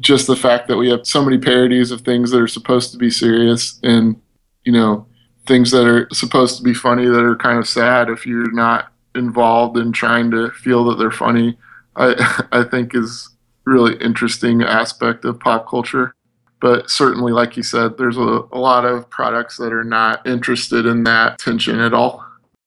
just 0.00 0.26
the 0.26 0.36
fact 0.36 0.68
that 0.68 0.76
we 0.76 0.90
have 0.90 1.06
so 1.06 1.24
many 1.24 1.38
parodies 1.38 1.90
of 1.90 2.02
things 2.02 2.30
that 2.30 2.40
are 2.40 2.48
supposed 2.48 2.92
to 2.92 2.98
be 2.98 3.10
serious 3.10 3.78
and 3.82 4.20
you 4.64 4.72
know 4.72 5.06
things 5.46 5.70
that 5.70 5.86
are 5.86 6.08
supposed 6.12 6.56
to 6.56 6.62
be 6.62 6.74
funny 6.74 7.06
that 7.06 7.22
are 7.22 7.36
kind 7.36 7.58
of 7.58 7.68
sad 7.68 8.08
if 8.08 8.26
you're 8.26 8.52
not 8.52 8.92
involved 9.14 9.76
in 9.76 9.92
trying 9.92 10.30
to 10.30 10.50
feel 10.50 10.84
that 10.84 10.96
they're 10.96 11.10
funny 11.10 11.56
i 11.96 12.46
i 12.52 12.64
think 12.64 12.94
is 12.94 13.34
really 13.66 13.96
interesting 13.96 14.62
aspect 14.62 15.24
of 15.24 15.40
pop 15.40 15.68
culture. 15.68 16.14
But 16.60 16.88
certainly 16.90 17.32
like 17.32 17.56
you 17.56 17.62
said 17.62 17.98
there's 17.98 18.16
a, 18.16 18.42
a 18.52 18.58
lot 18.58 18.84
of 18.84 19.10
products 19.10 19.56
that 19.58 19.72
are 19.72 19.84
not 19.84 20.26
interested 20.26 20.86
in 20.86 21.04
that 21.04 21.38
tension 21.38 21.78
at 21.78 21.92
all 21.92 22.23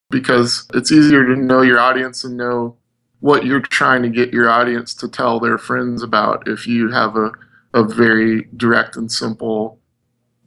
because 0.10 0.68
it's 0.74 0.92
easier 0.92 1.26
to 1.26 1.36
know 1.36 1.62
your 1.62 1.80
audience 1.80 2.24
and 2.24 2.38
know 2.38 2.76
what 3.20 3.46
you're 3.46 3.62
trying 3.62 4.04
to 4.04 4.10
get 4.10 4.32
your 4.32 4.50
audience 4.50 4.94
to 4.94 5.08
tell 5.08 5.40
their 5.40 5.58
friends 5.58 6.04
about 6.04 6.48
if 6.48 6.68
you 6.68 6.92
have 6.92 7.16
a, 7.16 7.32
a 7.74 7.84
very 7.84 8.48
direct 8.56 8.96
and 8.96 9.12
simple 9.12 9.80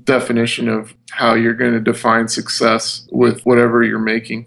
definition 0.04 0.68
of 0.68 0.94
how 1.10 1.34
you're 1.34 1.54
going 1.54 1.72
to 1.72 1.80
define 1.80 2.28
success 2.28 3.06
with 3.10 3.42
whatever 3.42 3.82
you're 3.82 3.98
making. 3.98 4.46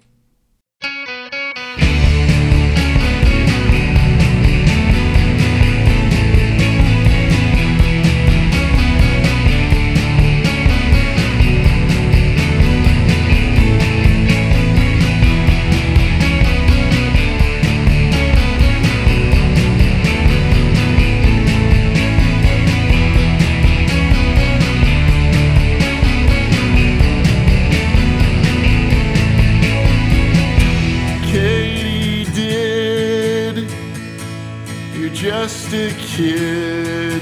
Just 35.14 35.72
a 35.74 35.92
kid. 36.00 37.22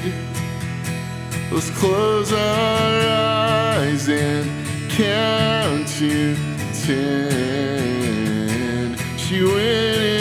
Let's 1.52 1.70
close 1.72 2.32
our 2.32 2.38
eyes 2.40 4.08
and 4.08 4.50
count 4.90 5.88
to 6.00 6.36
ten. 6.86 7.68
She 9.18 9.44
went 9.44 10.21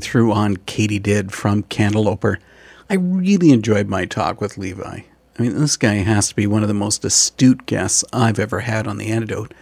through 0.00 0.32
on 0.32 0.56
Katie 0.58 0.98
Did 0.98 1.32
from 1.32 1.62
Cantalouper. 1.64 2.38
I 2.88 2.94
really 2.94 3.50
enjoyed 3.50 3.88
my 3.88 4.04
talk 4.04 4.40
with 4.40 4.58
Levi. 4.58 5.00
I 5.38 5.42
mean, 5.42 5.58
this 5.58 5.76
guy 5.76 5.94
has 5.94 6.28
to 6.28 6.36
be 6.36 6.46
one 6.46 6.62
of 6.62 6.68
the 6.68 6.74
most 6.74 7.04
astute 7.04 7.66
guests 7.66 8.04
I've 8.12 8.38
ever 8.38 8.60
had 8.60 8.86
on 8.86 8.96
The 8.96 9.08
Antidote. 9.08 9.52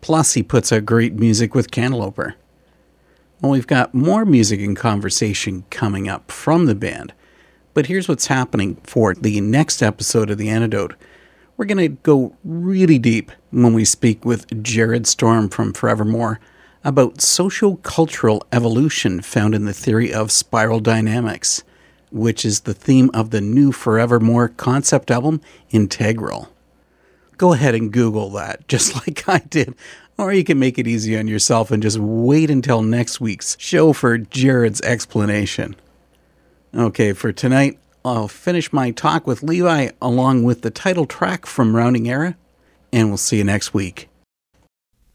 Plus, 0.00 0.34
he 0.34 0.42
puts 0.42 0.72
out 0.72 0.86
great 0.86 1.14
music 1.14 1.54
with 1.54 1.70
Cantalouper. 1.70 2.34
Well, 3.40 3.52
we've 3.52 3.66
got 3.66 3.94
more 3.94 4.24
music 4.24 4.60
and 4.60 4.76
conversation 4.76 5.64
coming 5.70 6.08
up 6.08 6.30
from 6.30 6.66
the 6.66 6.74
band. 6.74 7.12
But 7.74 7.86
here's 7.86 8.08
what's 8.08 8.26
happening 8.26 8.76
for 8.84 9.14
the 9.14 9.40
next 9.40 9.82
episode 9.82 10.30
of 10.30 10.38
The 10.38 10.48
Antidote. 10.48 10.94
We're 11.56 11.66
going 11.66 11.78
to 11.78 11.96
go 12.02 12.36
really 12.44 12.98
deep 12.98 13.32
when 13.50 13.74
we 13.74 13.84
speak 13.84 14.24
with 14.24 14.62
Jared 14.62 15.06
Storm 15.06 15.48
from 15.48 15.72
Forevermore 15.72 16.40
about 16.84 17.20
socio-cultural 17.20 18.46
evolution 18.52 19.20
found 19.20 19.54
in 19.54 19.64
the 19.64 19.72
theory 19.72 20.12
of 20.12 20.30
spiral 20.30 20.80
dynamics, 20.80 21.62
which 22.10 22.44
is 22.44 22.60
the 22.60 22.74
theme 22.74 23.10
of 23.12 23.30
the 23.30 23.40
new 23.40 23.72
Forevermore 23.72 24.48
concept 24.48 25.10
album, 25.10 25.40
Integral. 25.70 26.50
Go 27.36 27.52
ahead 27.52 27.74
and 27.74 27.92
Google 27.92 28.30
that, 28.30 28.66
just 28.68 28.94
like 28.94 29.28
I 29.28 29.38
did. 29.38 29.74
Or 30.16 30.32
you 30.32 30.42
can 30.42 30.58
make 30.58 30.78
it 30.78 30.88
easy 30.88 31.16
on 31.16 31.28
yourself 31.28 31.70
and 31.70 31.82
just 31.82 31.98
wait 31.98 32.50
until 32.50 32.82
next 32.82 33.20
week's 33.20 33.56
show 33.60 33.92
for 33.92 34.18
Jared's 34.18 34.80
explanation. 34.80 35.76
Okay, 36.74 37.12
for 37.12 37.32
tonight, 37.32 37.78
I'll 38.04 38.28
finish 38.28 38.72
my 38.72 38.90
talk 38.90 39.26
with 39.26 39.42
Levi 39.42 39.90
along 40.02 40.44
with 40.44 40.62
the 40.62 40.70
title 40.70 41.06
track 41.06 41.46
from 41.46 41.76
Rounding 41.76 42.08
Error, 42.08 42.36
and 42.92 43.08
we'll 43.08 43.16
see 43.16 43.38
you 43.38 43.44
next 43.44 43.72
week. 43.72 44.07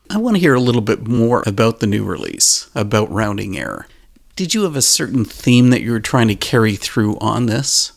I 0.10 0.18
want 0.18 0.36
to 0.36 0.42
hear 0.42 0.54
a 0.54 0.60
little 0.60 0.82
bit 0.82 1.08
more 1.08 1.44
about 1.46 1.80
the 1.80 1.88
new 1.88 2.04
release, 2.04 2.70
about 2.76 3.12
Rounding 3.12 3.58
Error. 3.58 3.88
Did 4.36 4.54
you 4.54 4.64
have 4.64 4.76
a 4.76 4.82
certain 4.82 5.26
theme 5.26 5.70
that 5.70 5.82
you 5.82 5.92
were 5.92 6.00
trying 6.00 6.28
to 6.28 6.36
carry 6.36 6.76
through 6.76 7.18
on 7.20 7.46
this? 7.46 7.94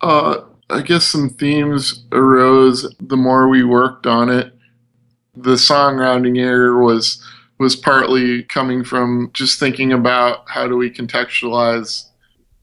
Uh, 0.00 0.42
I 0.68 0.82
guess 0.82 1.06
some 1.06 1.30
themes 1.30 2.04
arose 2.12 2.92
the 3.00 3.16
more 3.16 3.48
we 3.48 3.62
worked 3.62 4.06
on 4.06 4.28
it. 4.28 4.52
The 5.36 5.56
song 5.56 5.96
"Rounding 5.96 6.38
Error" 6.38 6.82
was 6.82 7.22
was 7.58 7.76
partly 7.76 8.42
coming 8.44 8.82
from 8.82 9.30
just 9.32 9.60
thinking 9.60 9.92
about 9.92 10.48
how 10.48 10.66
do 10.66 10.76
we 10.76 10.90
contextualize, 10.90 12.06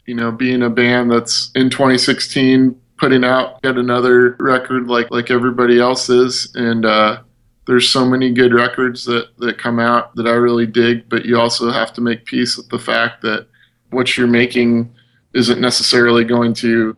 you 0.06 0.14
know, 0.14 0.32
being 0.32 0.62
a 0.62 0.70
band 0.70 1.12
that's 1.12 1.52
in 1.56 1.70
2016 1.70 2.76
putting 2.98 3.24
out 3.24 3.60
yet 3.64 3.78
another 3.78 4.36
record 4.40 4.88
like 4.88 5.10
like 5.10 5.32
everybody 5.32 5.80
else 5.80 6.10
is, 6.10 6.52
and 6.56 6.86
uh, 6.86 7.22
there's 7.70 7.88
so 7.88 8.04
many 8.04 8.34
good 8.34 8.52
records 8.52 9.06
that 9.06 9.28
that 9.38 9.60
come 9.60 9.80
out 9.80 10.16
that 10.16 10.26
I 10.26 10.32
really 10.32 10.66
dig, 10.66 11.08
but 11.08 11.24
you 11.24 11.40
also 11.40 11.70
have 11.70 11.94
to 11.94 12.02
make 12.02 12.26
peace 12.26 12.58
with 12.58 12.68
the 12.70 12.80
fact 12.80 13.22
that 13.22 13.46
what 13.92 14.18
you're 14.18 14.26
making 14.26 14.92
isn't 15.36 15.62
necessarily 15.62 16.24
going 16.24 16.56
to 16.56 16.98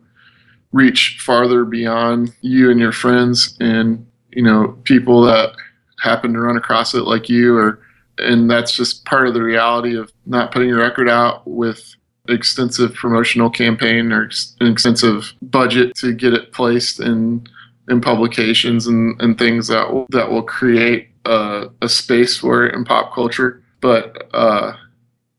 reach 0.72 1.18
farther 1.20 1.66
beyond 1.66 2.34
you 2.40 2.70
and 2.70 2.80
your 2.80 2.90
friends 2.90 3.54
and 3.60 4.06
you 4.30 4.42
know, 4.42 4.78
people 4.84 5.20
that 5.20 5.52
happen 6.00 6.32
to 6.32 6.40
run 6.40 6.56
across 6.56 6.94
it 6.94 7.02
like 7.02 7.28
you 7.28 7.54
or 7.54 7.80
and 8.16 8.50
that's 8.50 8.72
just 8.72 9.04
part 9.04 9.28
of 9.28 9.34
the 9.34 9.42
reality 9.42 9.94
of 9.94 10.10
not 10.24 10.52
putting 10.52 10.70
your 10.70 10.78
record 10.78 11.08
out 11.08 11.46
with 11.46 11.94
extensive 12.30 12.94
promotional 12.94 13.50
campaign 13.50 14.10
or 14.10 14.30
an 14.60 14.72
extensive 14.72 15.34
budget 15.42 15.94
to 15.96 16.14
get 16.14 16.32
it 16.32 16.50
placed 16.50 16.98
in 16.98 17.46
in 17.88 18.00
publications 18.00 18.86
and, 18.86 19.20
and 19.20 19.38
things 19.38 19.68
that 19.68 19.92
will, 19.92 20.06
that 20.10 20.30
will 20.30 20.42
create 20.42 21.08
a, 21.24 21.66
a 21.80 21.88
space 21.88 22.38
for 22.38 22.66
it 22.66 22.74
in 22.74 22.84
pop 22.84 23.14
culture. 23.14 23.62
But 23.80 24.28
uh, 24.32 24.74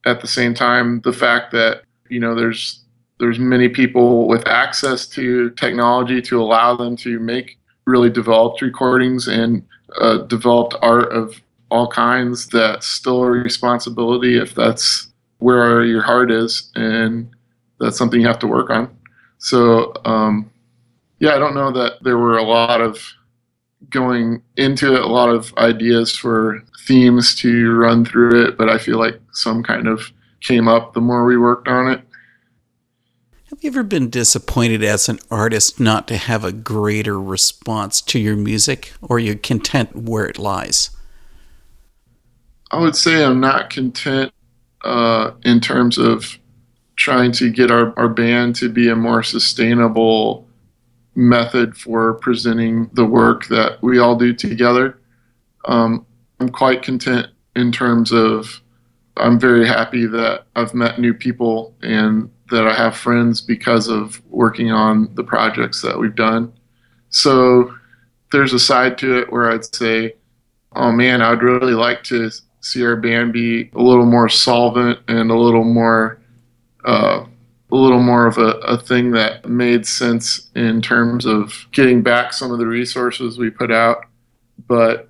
at 0.05 0.21
the 0.21 0.27
same 0.27 0.53
time, 0.53 1.01
the 1.01 1.13
fact 1.13 1.51
that 1.53 1.83
you 2.09 2.19
know 2.19 2.35
there's 2.35 2.83
there's 3.19 3.39
many 3.39 3.69
people 3.69 4.27
with 4.27 4.47
access 4.47 5.07
to 5.07 5.49
technology 5.51 6.21
to 6.21 6.41
allow 6.41 6.75
them 6.75 6.97
to 6.97 7.19
make 7.19 7.57
really 7.85 8.09
developed 8.09 8.61
recordings 8.61 9.27
and 9.27 9.65
uh, 9.99 10.17
developed 10.17 10.75
art 10.81 11.11
of 11.11 11.41
all 11.69 11.87
kinds 11.87 12.47
that's 12.47 12.87
still 12.87 13.23
a 13.23 13.29
responsibility 13.29 14.37
if 14.37 14.53
that's 14.53 15.07
where 15.39 15.83
your 15.83 16.01
heart 16.01 16.31
is 16.31 16.71
and 16.75 17.29
that's 17.79 17.97
something 17.97 18.21
you 18.21 18.27
have 18.27 18.39
to 18.39 18.47
work 18.47 18.69
on 18.69 18.89
so 19.37 19.93
um, 20.05 20.49
yeah 21.23 21.33
i 21.33 21.39
don't 21.39 21.55
know 21.55 21.71
that 21.71 22.03
there 22.03 22.17
were 22.17 22.37
a 22.37 22.43
lot 22.43 22.81
of 22.81 23.13
going 23.89 24.41
into 24.57 24.93
it 24.93 25.01
a 25.01 25.07
lot 25.07 25.29
of 25.29 25.53
ideas 25.57 26.13
for 26.13 26.61
themes 26.85 27.33
to 27.33 27.71
run 27.71 28.03
through 28.03 28.45
it 28.45 28.57
but 28.57 28.69
i 28.69 28.77
feel 28.77 28.99
like 28.99 29.19
some 29.31 29.63
kind 29.63 29.87
of 29.87 30.11
came 30.41 30.67
up 30.67 30.93
the 30.93 30.99
more 30.99 31.23
we 31.23 31.37
worked 31.37 31.69
on 31.69 31.87
it 31.87 32.01
have 33.49 33.63
you 33.63 33.69
ever 33.69 33.83
been 33.83 34.09
disappointed 34.09 34.83
as 34.83 35.07
an 35.07 35.19
artist 35.31 35.79
not 35.79 36.09
to 36.09 36.17
have 36.17 36.43
a 36.43 36.51
greater 36.51 37.21
response 37.21 38.01
to 38.01 38.17
your 38.17 38.35
music, 38.35 38.93
or 38.99 39.17
are 39.17 39.19
you 39.19 39.35
content 39.35 39.95
where 39.95 40.25
it 40.25 40.39
lies? 40.39 40.89
I 42.71 42.79
would 42.79 42.95
say 42.95 43.23
I'm 43.23 43.39
not 43.39 43.69
content 43.69 44.33
uh, 44.83 45.33
in 45.43 45.59
terms 45.59 45.99
of 45.99 46.39
trying 46.95 47.31
to 47.33 47.51
get 47.51 47.69
our, 47.69 47.93
our 47.95 48.09
band 48.09 48.55
to 48.55 48.69
be 48.69 48.89
a 48.89 48.95
more 48.95 49.21
sustainable 49.21 50.47
method 51.15 51.77
for 51.77 52.15
presenting 52.15 52.89
the 52.93 53.05
work 53.05 53.45
that 53.47 53.81
we 53.81 53.99
all 53.99 54.15
do 54.15 54.33
together. 54.33 54.99
Um, 55.65 56.05
I'm 56.39 56.49
quite 56.49 56.81
content 56.81 57.27
in 57.55 57.71
terms 57.71 58.11
of 58.11 58.61
I'm 59.17 59.39
very 59.39 59.67
happy 59.67 60.07
that 60.07 60.45
I've 60.55 60.73
met 60.73 60.99
new 60.99 61.13
people 61.13 61.75
and 61.81 62.29
that 62.49 62.67
I 62.67 62.73
have 62.73 62.97
friends 62.97 63.41
because 63.41 63.87
of 63.87 64.21
working 64.29 64.71
on 64.71 65.13
the 65.15 65.23
projects 65.23 65.81
that 65.81 65.97
we've 65.97 66.15
done. 66.15 66.51
So 67.09 67.73
there's 68.31 68.53
a 68.53 68.59
side 68.59 68.97
to 68.99 69.19
it 69.19 69.31
where 69.31 69.51
I'd 69.51 69.73
say, 69.75 70.15
oh 70.75 70.91
man, 70.91 71.21
I'd 71.21 71.43
really 71.43 71.73
like 71.73 72.03
to 72.05 72.31
see 72.61 72.83
our 72.83 72.95
band 72.95 73.33
be 73.33 73.69
a 73.73 73.81
little 73.81 74.05
more 74.05 74.29
solvent 74.29 74.99
and 75.07 75.29
a 75.29 75.37
little 75.37 75.63
more, 75.63 76.19
uh, 76.85 77.25
a 77.73 77.75
little 77.75 77.99
more 77.99 78.27
of 78.27 78.37
a, 78.37 78.51
a 78.59 78.77
thing 78.77 79.11
that 79.11 79.49
made 79.49 79.87
sense 79.87 80.51
in 80.55 80.79
terms 80.79 81.25
of 81.25 81.65
getting 81.71 82.03
back 82.03 82.31
some 82.31 82.51
of 82.51 82.59
the 82.59 82.67
resources 82.67 83.39
we 83.39 83.49
put 83.49 83.71
out. 83.71 84.05
But 84.67 85.09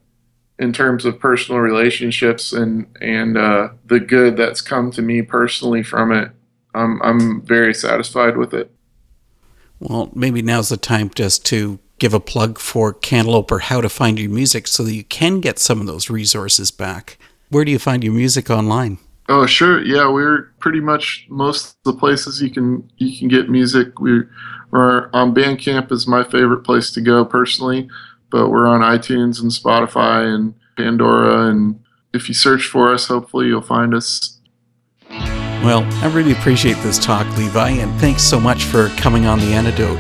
in 0.57 0.72
terms 0.72 1.03
of 1.03 1.20
personal 1.20 1.59
relationships 1.59 2.53
and 2.53 2.88
and 3.01 3.38
uh, 3.38 3.70
the 3.86 3.99
good 3.99 4.38
that's 4.38 4.61
come 4.61 4.91
to 4.91 5.01
me 5.01 5.22
personally 5.22 5.84
from 5.84 6.14
it, 6.14 6.32
I'm 6.74 7.01
I'm 7.03 7.41
very 7.41 7.74
satisfied 7.74 8.38
with 8.38 8.53
it. 8.53 8.72
Well, 9.80 10.09
maybe 10.14 10.41
now's 10.41 10.70
the 10.70 10.78
time 10.78 11.11
just 11.14 11.45
to 11.47 11.80
give 11.99 12.14
a 12.14 12.20
plug 12.22 12.59
for 12.59 12.93
Cantalouper 12.93 13.59
how 13.59 13.82
to 13.82 13.89
find 13.89 14.18
your 14.18 14.30
music 14.30 14.68
so 14.68 14.84
that 14.84 14.93
you 14.93 15.03
can 15.03 15.41
get 15.41 15.59
some 15.59 15.82
of 15.82 15.88
those 15.88 16.09
resources 16.09 16.72
back. 16.72 17.18
Where 17.49 17.66
do 17.66 17.72
you 17.72 17.80
find 17.80 18.05
your 18.05 18.14
music 18.14 18.49
online? 18.49 18.99
Oh, 19.30 19.46
sure. 19.46 19.82
Yeah, 19.84 20.10
we're 20.10 20.54
pretty 20.60 20.82
much 20.82 21.26
most 21.30 21.78
of 21.78 21.94
the 21.94 22.00
places 22.00 22.42
you 22.42 22.50
can 22.50 22.90
you 22.98 23.18
can 23.18 23.28
get 23.28 23.50
music. 23.50 24.00
We're, 24.00 24.30
we're 24.72 25.10
on 25.14 25.34
Bandcamp 25.34 25.92
is 25.92 26.08
my 26.08 26.24
favorite 26.24 26.64
place 26.64 26.92
to 26.92 27.02
go 27.02 27.24
personally, 27.24 27.88
but 28.32 28.50
we're 28.50 28.68
on 28.68 28.82
iTunes 28.82 29.42
and 29.42 29.52
Spotify 29.52 30.34
and 30.34 30.56
Pandora 30.76 31.50
and 31.50 31.80
if 32.14 32.28
you 32.28 32.36
search 32.36 32.68
for 32.68 32.94
us, 32.94 33.08
hopefully 33.08 33.48
you'll 33.48 33.62
find 33.62 33.94
us 33.94 34.40
well, 35.64 35.86
I 36.04 36.14
really 36.14 36.34
appreciate 36.34 36.76
this 36.84 37.00
talk, 37.00 37.26
Levi, 37.38 37.70
and 37.70 37.98
thanks 38.02 38.22
so 38.22 38.38
much 38.38 38.66
for 38.66 38.90
coming 38.98 39.26
on 39.26 39.40
the 39.40 39.54
antidote. 39.54 39.98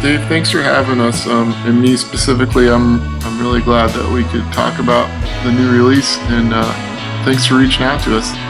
Dave, 0.00 0.24
thanks 0.28 0.48
for 0.48 0.62
having 0.62 1.00
us. 1.00 1.26
Um, 1.26 1.52
and 1.66 1.82
me 1.82 1.96
specifically, 1.96 2.70
I'm 2.70 3.00
I'm 3.24 3.40
really 3.40 3.62
glad 3.62 3.90
that 3.90 4.12
we 4.12 4.22
could 4.24 4.44
talk 4.52 4.78
about 4.78 5.08
the 5.44 5.50
new 5.50 5.72
release, 5.72 6.18
and 6.28 6.52
uh, 6.54 6.89
thanks 7.24 7.46
for 7.46 7.56
reaching 7.56 7.82
out 7.82 8.02
to 8.02 8.16
us. 8.16 8.49